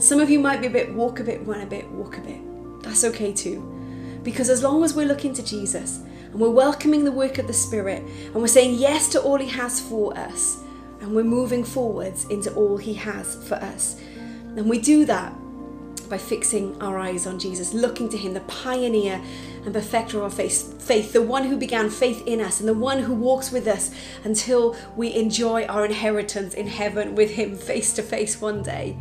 Some 0.00 0.18
of 0.18 0.30
you 0.30 0.38
might 0.38 0.62
be 0.62 0.66
a 0.66 0.70
bit 0.70 0.94
walk 0.94 1.20
a 1.20 1.24
bit, 1.24 1.46
run 1.46 1.60
a 1.60 1.66
bit, 1.66 1.86
walk 1.90 2.16
a 2.16 2.22
bit. 2.22 2.40
That's 2.82 3.04
okay 3.04 3.34
too. 3.34 3.60
Because 4.22 4.48
as 4.48 4.62
long 4.62 4.82
as 4.82 4.94
we're 4.94 5.06
looking 5.06 5.34
to 5.34 5.44
Jesus 5.44 5.98
and 5.98 6.40
we're 6.40 6.48
welcoming 6.48 7.04
the 7.04 7.12
work 7.12 7.36
of 7.36 7.46
the 7.46 7.52
Spirit 7.52 8.02
and 8.02 8.36
we're 8.36 8.46
saying 8.46 8.76
yes 8.76 9.10
to 9.10 9.20
all 9.20 9.36
He 9.36 9.48
has 9.48 9.78
for 9.78 10.16
us 10.16 10.62
and 11.02 11.14
we're 11.14 11.22
moving 11.22 11.64
forwards 11.64 12.24
into 12.30 12.50
all 12.54 12.78
He 12.78 12.94
has 12.94 13.46
for 13.46 13.56
us, 13.56 14.00
and 14.56 14.68
we 14.68 14.80
do 14.80 15.04
that 15.04 15.34
by 16.08 16.18
fixing 16.18 16.80
our 16.82 16.98
eyes 16.98 17.26
on 17.26 17.38
Jesus, 17.38 17.72
looking 17.72 18.08
to 18.08 18.16
Him, 18.16 18.34
the 18.34 18.40
pioneer 18.40 19.22
and 19.64 19.72
perfecter 19.72 20.18
of 20.18 20.24
our 20.24 20.30
faith, 20.30 20.82
faith, 20.82 21.12
the 21.12 21.22
one 21.22 21.44
who 21.44 21.56
began 21.56 21.88
faith 21.88 22.26
in 22.26 22.40
us 22.40 22.58
and 22.60 22.68
the 22.68 22.74
one 22.74 23.00
who 23.00 23.14
walks 23.14 23.52
with 23.52 23.66
us 23.66 23.94
until 24.24 24.76
we 24.96 25.14
enjoy 25.14 25.64
our 25.66 25.84
inheritance 25.84 26.54
in 26.54 26.66
heaven 26.66 27.14
with 27.14 27.30
Him 27.30 27.54
face 27.54 27.92
to 27.92 28.02
face 28.02 28.40
one 28.40 28.62
day. 28.62 28.96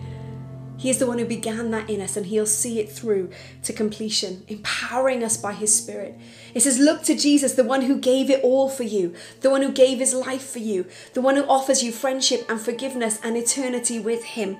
He 0.79 0.89
is 0.89 0.97
the 0.97 1.05
one 1.05 1.19
who 1.19 1.25
began 1.25 1.71
that 1.71 1.89
in 1.89 1.99
us 1.99 2.15
and 2.15 2.25
he'll 2.25 2.45
see 2.45 2.79
it 2.79 2.89
through 2.89 3.31
to 3.63 3.73
completion, 3.73 4.45
empowering 4.47 5.25
us 5.25 5.35
by 5.35 5.51
his 5.51 5.75
spirit. 5.75 6.17
It 6.53 6.61
says, 6.61 6.79
Look 6.79 7.03
to 7.03 7.17
Jesus, 7.17 7.53
the 7.53 7.65
one 7.65 7.81
who 7.81 7.99
gave 7.99 8.29
it 8.29 8.41
all 8.45 8.69
for 8.69 8.83
you, 8.83 9.13
the 9.41 9.49
one 9.49 9.61
who 9.61 9.73
gave 9.73 9.99
his 9.99 10.13
life 10.13 10.49
for 10.49 10.59
you, 10.59 10.85
the 11.13 11.21
one 11.21 11.35
who 11.35 11.43
offers 11.43 11.83
you 11.83 11.91
friendship 11.91 12.45
and 12.47 12.61
forgiveness 12.61 13.19
and 13.21 13.35
eternity 13.35 13.99
with 13.99 14.23
him. 14.23 14.59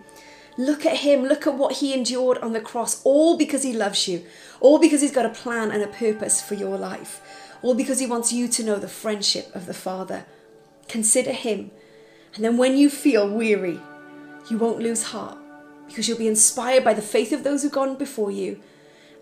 Look 0.58 0.86
at 0.86 0.98
him. 0.98 1.24
Look 1.24 1.48
at 1.48 1.56
what 1.56 1.78
he 1.78 1.94
endured 1.94 2.38
on 2.40 2.52
the 2.52 2.60
cross, 2.60 3.02
all 3.06 3.38
because 3.38 3.64
he 3.64 3.72
loves 3.72 4.06
you, 4.06 4.26
all 4.60 4.78
because 4.78 5.00
he's 5.00 5.14
got 5.14 5.26
a 5.26 5.30
plan 5.30 5.72
and 5.72 5.82
a 5.82 5.88
purpose 5.88 6.42
for 6.42 6.56
your 6.56 6.78
life, 6.78 7.22
all 7.62 7.76
because 7.76 8.00
he 8.00 8.08
wants 8.08 8.34
you 8.34 8.50
to 8.50 8.64
know 8.66 8.76
the 8.76 8.90
friendship 8.90 9.56
of 9.56 9.68
the 9.68 9.74
Father. 9.74 10.26
Consider 10.90 11.32
him. 11.32 11.72
And 12.36 12.44
then 12.44 12.58
when 12.58 12.76
you 12.76 12.90
feel 12.90 13.34
weary, 13.34 13.80
you 14.50 14.58
won't 14.58 14.80
lose 14.80 15.04
heart 15.04 15.38
because 15.89 16.08
you'll 16.08 16.17
be 16.17 16.28
inspired 16.28 16.84
by 16.84 16.93
the 16.93 17.02
faith 17.02 17.32
of 17.32 17.43
those 17.43 17.63
who've 17.63 17.71
gone 17.71 17.95
before 17.95 18.32
you 18.32 18.60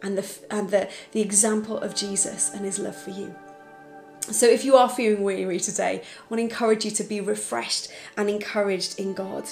and 0.02 0.18
the, 0.18 0.38
and 0.52 0.70
the, 0.70 0.90
the 1.12 1.22
example 1.22 1.78
of 1.78 1.96
Jesus 1.96 2.54
and 2.54 2.64
his 2.64 2.80
love 2.80 2.96
for 2.96 3.12
you. 3.12 3.36
So, 4.30 4.46
if 4.46 4.66
you 4.66 4.76
are 4.76 4.90
feeling 4.90 5.24
weary 5.24 5.60
today, 5.60 6.02
I 6.02 6.24
want 6.30 6.40
to 6.40 6.44
encourage 6.44 6.84
you 6.84 6.92
to 6.92 7.04
be 7.04 7.22
refreshed 7.22 7.88
and 8.18 8.30
encouraged 8.30 9.00
in 9.00 9.14
God. 9.14 9.46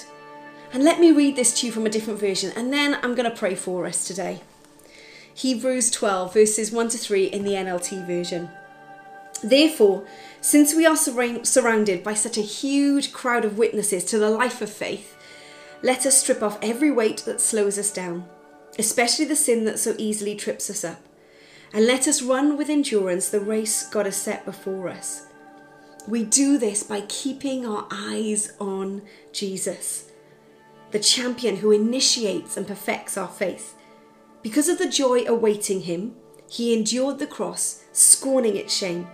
And 0.72 0.84
let 0.84 1.00
me 1.00 1.12
read 1.12 1.34
this 1.34 1.58
to 1.60 1.66
you 1.66 1.72
from 1.72 1.86
a 1.86 1.90
different 1.90 2.20
version, 2.20 2.52
and 2.54 2.72
then 2.72 2.98
I'm 3.02 3.14
going 3.14 3.30
to 3.30 3.36
pray 3.36 3.54
for 3.54 3.86
us 3.86 4.06
today. 4.06 4.42
Hebrews 5.32 5.90
12, 5.90 6.34
verses 6.34 6.70
1 6.72 6.88
to 6.90 6.98
3 6.98 7.24
in 7.24 7.44
the 7.44 7.52
NLT 7.52 8.06
version. 8.06 8.50
Therefore, 9.42 10.04
since 10.40 10.74
we 10.74 10.86
are 10.86 10.96
surrounded 10.96 12.02
by 12.02 12.14
such 12.14 12.36
a 12.36 12.42
huge 12.42 13.12
crowd 13.12 13.44
of 13.44 13.58
witnesses 13.58 14.04
to 14.06 14.18
the 14.18 14.30
life 14.30 14.60
of 14.60 14.70
faith, 14.70 15.15
let 15.82 16.06
us 16.06 16.18
strip 16.18 16.42
off 16.42 16.58
every 16.62 16.90
weight 16.90 17.18
that 17.26 17.40
slows 17.40 17.78
us 17.78 17.92
down, 17.92 18.26
especially 18.78 19.24
the 19.24 19.36
sin 19.36 19.64
that 19.64 19.78
so 19.78 19.94
easily 19.98 20.34
trips 20.34 20.70
us 20.70 20.84
up 20.84 21.00
and 21.72 21.86
let 21.86 22.08
us 22.08 22.22
run 22.22 22.56
with 22.56 22.70
endurance 22.70 23.28
the 23.28 23.40
race 23.40 23.88
God 23.88 24.06
has 24.06 24.16
set 24.16 24.44
before 24.44 24.88
us. 24.88 25.26
We 26.08 26.24
do 26.24 26.56
this 26.56 26.82
by 26.82 27.02
keeping 27.02 27.66
our 27.66 27.86
eyes 27.90 28.52
on 28.60 29.02
Jesus, 29.32 30.10
the 30.92 31.00
champion 31.00 31.56
who 31.56 31.72
initiates 31.72 32.56
and 32.56 32.66
perfects 32.66 33.18
our 33.18 33.28
faith. 33.28 33.74
Because 34.42 34.68
of 34.68 34.78
the 34.78 34.88
joy 34.88 35.24
awaiting 35.26 35.82
him, 35.82 36.14
he 36.48 36.72
endured 36.72 37.18
the 37.18 37.26
cross, 37.26 37.82
scorning 37.92 38.56
its 38.56 38.72
shame. 38.72 39.08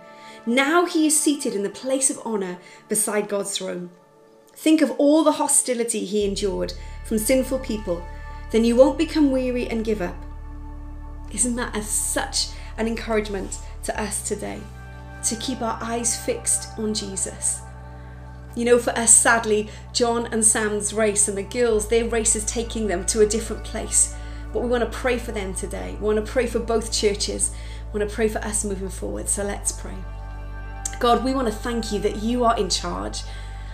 Now 0.45 0.85
he 0.85 1.07
is 1.07 1.19
seated 1.19 1.55
in 1.55 1.63
the 1.63 1.69
place 1.69 2.09
of 2.11 2.19
honour 2.19 2.59
beside 2.87 3.27
God's 3.27 3.57
throne. 3.57 3.89
Think 4.55 4.81
of 4.81 4.91
all 4.91 5.23
the 5.23 5.33
hostility 5.33 6.05
he 6.05 6.25
endured 6.25 6.73
from 7.05 7.17
sinful 7.17 7.59
people, 7.59 8.05
then 8.51 8.63
you 8.63 8.75
won't 8.75 8.97
become 8.97 9.31
weary 9.31 9.67
and 9.67 9.83
give 9.83 10.01
up. 10.01 10.15
Isn't 11.31 11.55
that 11.55 11.75
a, 11.75 11.81
such 11.81 12.49
an 12.77 12.87
encouragement 12.87 13.57
to 13.83 13.99
us 13.99 14.27
today? 14.27 14.59
To 15.25 15.35
keep 15.37 15.61
our 15.61 15.79
eyes 15.81 16.15
fixed 16.23 16.77
on 16.77 16.93
Jesus. 16.93 17.61
You 18.55 18.65
know, 18.65 18.77
for 18.77 18.91
us, 18.91 19.13
sadly, 19.13 19.69
John 19.93 20.27
and 20.27 20.45
Sam's 20.45 20.93
race 20.93 21.27
and 21.27 21.37
the 21.37 21.43
girls, 21.43 21.87
their 21.87 22.05
race 22.05 22.35
is 22.35 22.45
taking 22.45 22.87
them 22.87 23.05
to 23.07 23.21
a 23.21 23.25
different 23.25 23.63
place. 23.63 24.15
But 24.53 24.61
we 24.61 24.69
want 24.69 24.83
to 24.83 24.97
pray 24.97 25.17
for 25.17 25.31
them 25.31 25.55
today. 25.55 25.97
We 25.99 26.05
want 26.05 26.23
to 26.23 26.31
pray 26.31 26.45
for 26.45 26.59
both 26.59 26.91
churches. 26.91 27.51
We 27.91 27.99
want 27.99 28.09
to 28.09 28.15
pray 28.15 28.27
for 28.27 28.37
us 28.39 28.63
moving 28.63 28.89
forward. 28.89 29.27
So 29.27 29.43
let's 29.43 29.71
pray. 29.71 29.95
God, 30.99 31.23
we 31.23 31.33
want 31.33 31.47
to 31.47 31.53
thank 31.53 31.91
you 31.91 31.99
that 32.01 32.21
you 32.21 32.43
are 32.43 32.55
in 32.55 32.69
charge 32.69 33.23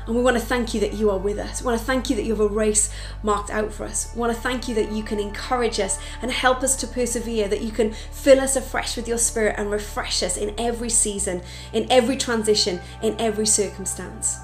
and 0.10 0.18
we 0.18 0.24
want 0.24 0.38
to 0.38 0.44
thank 0.44 0.74
you 0.74 0.80
that 0.80 0.94
you 0.94 1.12
are 1.12 1.20
with 1.20 1.38
us. 1.38 1.62
We 1.62 1.68
want 1.68 1.80
to 1.80 1.86
thank 1.86 2.10
you 2.10 2.16
that 2.16 2.24
you 2.24 2.32
have 2.32 2.40
a 2.40 2.48
race 2.48 2.92
marked 3.22 3.52
out 3.52 3.72
for 3.72 3.84
us. 3.84 4.12
We 4.16 4.22
want 4.22 4.34
to 4.34 4.42
thank 4.42 4.68
you 4.68 4.74
that 4.74 4.92
you 4.92 5.04
can 5.04 5.20
encourage 5.20 5.80
us 5.80 6.00
and 6.24 6.32
help 6.32 6.64
us 6.64 6.76
to 6.78 6.88
persevere, 6.88 7.48
that 7.48 7.62
you 7.62 7.70
can 7.70 7.94
fill 7.94 8.40
us 8.40 8.56
afresh 8.56 8.98
with 8.98 9.08
your 9.08 9.20
spirit 9.20 9.54
and 9.60 9.70
refresh 9.70 10.24
us 10.24 10.36
in 10.36 10.56
every 10.58 10.90
season, 10.90 11.44
in 11.74 11.86
every 11.92 12.18
transition, 12.18 12.82
in 13.04 13.22
every 13.22 13.46
circumstance. 13.46 14.40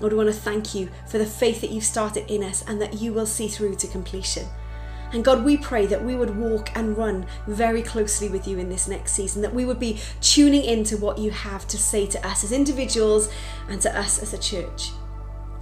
Lord, 0.00 0.14
we 0.14 0.16
want 0.16 0.30
to 0.30 0.40
thank 0.40 0.74
you 0.74 0.88
for 1.06 1.18
the 1.18 1.26
faith 1.26 1.60
that 1.60 1.70
you've 1.70 1.84
started 1.84 2.24
in 2.32 2.42
us 2.42 2.64
and 2.66 2.80
that 2.80 2.94
you 2.94 3.12
will 3.12 3.26
see 3.26 3.46
through 3.46 3.74
to 3.76 3.86
completion. 3.88 4.46
And 5.14 5.24
God, 5.24 5.44
we 5.44 5.56
pray 5.56 5.86
that 5.86 6.04
we 6.04 6.16
would 6.16 6.36
walk 6.36 6.76
and 6.76 6.98
run 6.98 7.26
very 7.46 7.82
closely 7.82 8.28
with 8.28 8.48
you 8.48 8.58
in 8.58 8.68
this 8.68 8.88
next 8.88 9.12
season, 9.12 9.42
that 9.42 9.54
we 9.54 9.64
would 9.64 9.78
be 9.78 10.00
tuning 10.20 10.64
into 10.64 10.96
what 10.96 11.18
you 11.18 11.30
have 11.30 11.68
to 11.68 11.78
say 11.78 12.04
to 12.08 12.26
us 12.26 12.42
as 12.42 12.50
individuals 12.50 13.30
and 13.68 13.80
to 13.82 13.96
us 13.96 14.20
as 14.20 14.34
a 14.34 14.38
church. 14.38 14.90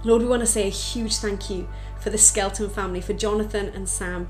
Lord, 0.03 0.23
we 0.23 0.27
want 0.27 0.41
to 0.41 0.47
say 0.47 0.65
a 0.65 0.71
huge 0.71 1.17
thank 1.17 1.51
you 1.51 1.69
for 1.99 2.09
the 2.09 2.17
Skelton 2.17 2.67
family, 2.67 2.99
for 2.99 3.13
Jonathan 3.13 3.67
and 3.75 3.87
Sam, 3.87 4.27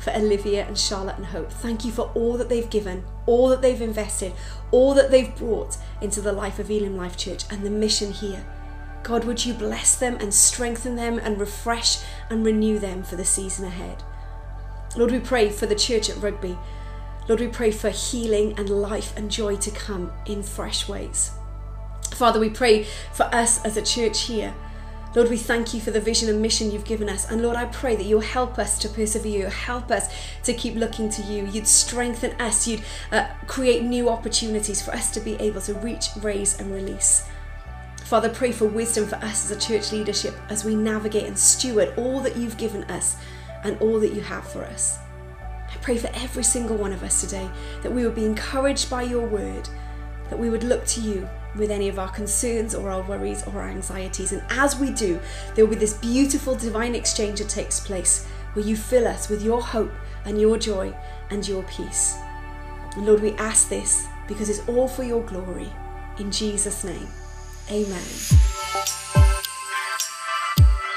for 0.00 0.12
Olivia 0.12 0.66
and 0.66 0.76
Charlotte 0.76 1.18
and 1.18 1.26
Hope. 1.26 1.52
Thank 1.52 1.84
you 1.84 1.92
for 1.92 2.10
all 2.16 2.36
that 2.36 2.48
they've 2.48 2.68
given, 2.68 3.04
all 3.26 3.48
that 3.50 3.62
they've 3.62 3.80
invested, 3.80 4.32
all 4.72 4.92
that 4.94 5.12
they've 5.12 5.34
brought 5.36 5.76
into 6.00 6.20
the 6.20 6.32
life 6.32 6.58
of 6.58 6.68
Elim 6.68 6.96
Life 6.96 7.16
Church 7.16 7.44
and 7.48 7.64
the 7.64 7.70
mission 7.70 8.12
here. 8.12 8.44
God, 9.04 9.22
would 9.22 9.46
you 9.46 9.54
bless 9.54 9.94
them 9.94 10.16
and 10.18 10.34
strengthen 10.34 10.96
them 10.96 11.20
and 11.20 11.38
refresh 11.38 11.98
and 12.28 12.44
renew 12.44 12.80
them 12.80 13.04
for 13.04 13.14
the 13.14 13.24
season 13.24 13.66
ahead? 13.66 14.02
Lord, 14.96 15.10
we 15.10 15.18
pray 15.18 15.50
for 15.50 15.66
the 15.66 15.74
church 15.74 16.08
at 16.08 16.16
Rugby. 16.22 16.56
Lord, 17.28 17.40
we 17.40 17.48
pray 17.48 17.70
for 17.70 17.90
healing 17.90 18.56
and 18.58 18.68
life 18.70 19.16
and 19.16 19.30
joy 19.30 19.56
to 19.56 19.70
come 19.70 20.12
in 20.26 20.42
fresh 20.42 20.88
ways. 20.88 21.32
Father, 22.12 22.38
we 22.38 22.50
pray 22.50 22.84
for 23.12 23.24
us 23.34 23.64
as 23.64 23.76
a 23.76 23.82
church 23.82 24.22
here. 24.22 24.54
Lord, 25.14 25.30
we 25.30 25.36
thank 25.36 25.72
you 25.72 25.80
for 25.80 25.90
the 25.90 26.00
vision 26.00 26.28
and 26.28 26.42
mission 26.42 26.70
you've 26.70 26.84
given 26.84 27.08
us. 27.08 27.30
And 27.30 27.40
Lord, 27.40 27.56
I 27.56 27.66
pray 27.66 27.96
that 27.96 28.04
you'll 28.04 28.20
help 28.20 28.58
us 28.58 28.78
to 28.80 28.88
persevere, 28.88 29.48
help 29.48 29.90
us 29.90 30.12
to 30.42 30.52
keep 30.52 30.74
looking 30.74 31.08
to 31.10 31.22
you. 31.22 31.46
You'd 31.46 31.68
strengthen 31.68 32.32
us, 32.40 32.66
you'd 32.66 32.82
uh, 33.12 33.28
create 33.46 33.82
new 33.82 34.08
opportunities 34.08 34.82
for 34.82 34.92
us 34.92 35.10
to 35.12 35.20
be 35.20 35.34
able 35.36 35.60
to 35.62 35.74
reach, 35.74 36.08
raise, 36.20 36.58
and 36.58 36.72
release. 36.72 37.28
Father, 38.04 38.28
pray 38.28 38.52
for 38.52 38.66
wisdom 38.66 39.06
for 39.06 39.16
us 39.16 39.50
as 39.50 39.56
a 39.56 39.60
church 39.60 39.92
leadership 39.92 40.34
as 40.50 40.64
we 40.64 40.74
navigate 40.74 41.24
and 41.24 41.38
steward 41.38 41.94
all 41.96 42.20
that 42.20 42.36
you've 42.36 42.58
given 42.58 42.84
us 42.84 43.16
and 43.64 43.80
all 43.80 43.98
that 44.00 44.12
you 44.12 44.20
have 44.20 44.46
for 44.46 44.64
us. 44.64 44.98
I 45.68 45.76
pray 45.78 45.98
for 45.98 46.10
every 46.14 46.44
single 46.44 46.76
one 46.76 46.92
of 46.92 47.02
us 47.02 47.20
today 47.20 47.48
that 47.82 47.92
we 47.92 48.04
would 48.04 48.14
be 48.14 48.24
encouraged 48.24 48.88
by 48.88 49.02
your 49.02 49.26
word, 49.26 49.68
that 50.30 50.38
we 50.38 50.50
would 50.50 50.62
look 50.62 50.86
to 50.86 51.00
you 51.00 51.28
with 51.56 51.70
any 51.70 51.88
of 51.88 51.98
our 51.98 52.10
concerns 52.10 52.74
or 52.74 52.90
our 52.90 53.02
worries 53.02 53.46
or 53.46 53.62
our 53.62 53.68
anxieties. 53.68 54.32
And 54.32 54.42
as 54.50 54.78
we 54.78 54.90
do, 54.90 55.20
there 55.54 55.64
will 55.64 55.74
be 55.74 55.80
this 55.80 55.94
beautiful 55.94 56.54
divine 56.54 56.94
exchange 56.94 57.40
that 57.40 57.48
takes 57.48 57.80
place 57.80 58.26
where 58.52 58.64
you 58.64 58.76
fill 58.76 59.06
us 59.06 59.28
with 59.28 59.42
your 59.42 59.62
hope 59.62 59.92
and 60.24 60.40
your 60.40 60.58
joy 60.58 60.94
and 61.30 61.46
your 61.46 61.62
peace. 61.64 62.16
And 62.94 63.06
Lord, 63.06 63.20
we 63.20 63.32
ask 63.32 63.68
this 63.68 64.06
because 64.28 64.48
it's 64.48 64.66
all 64.68 64.88
for 64.88 65.02
your 65.02 65.22
glory. 65.22 65.70
In 66.18 66.30
Jesus' 66.30 66.84
name, 66.84 67.08
amen. 67.70 69.23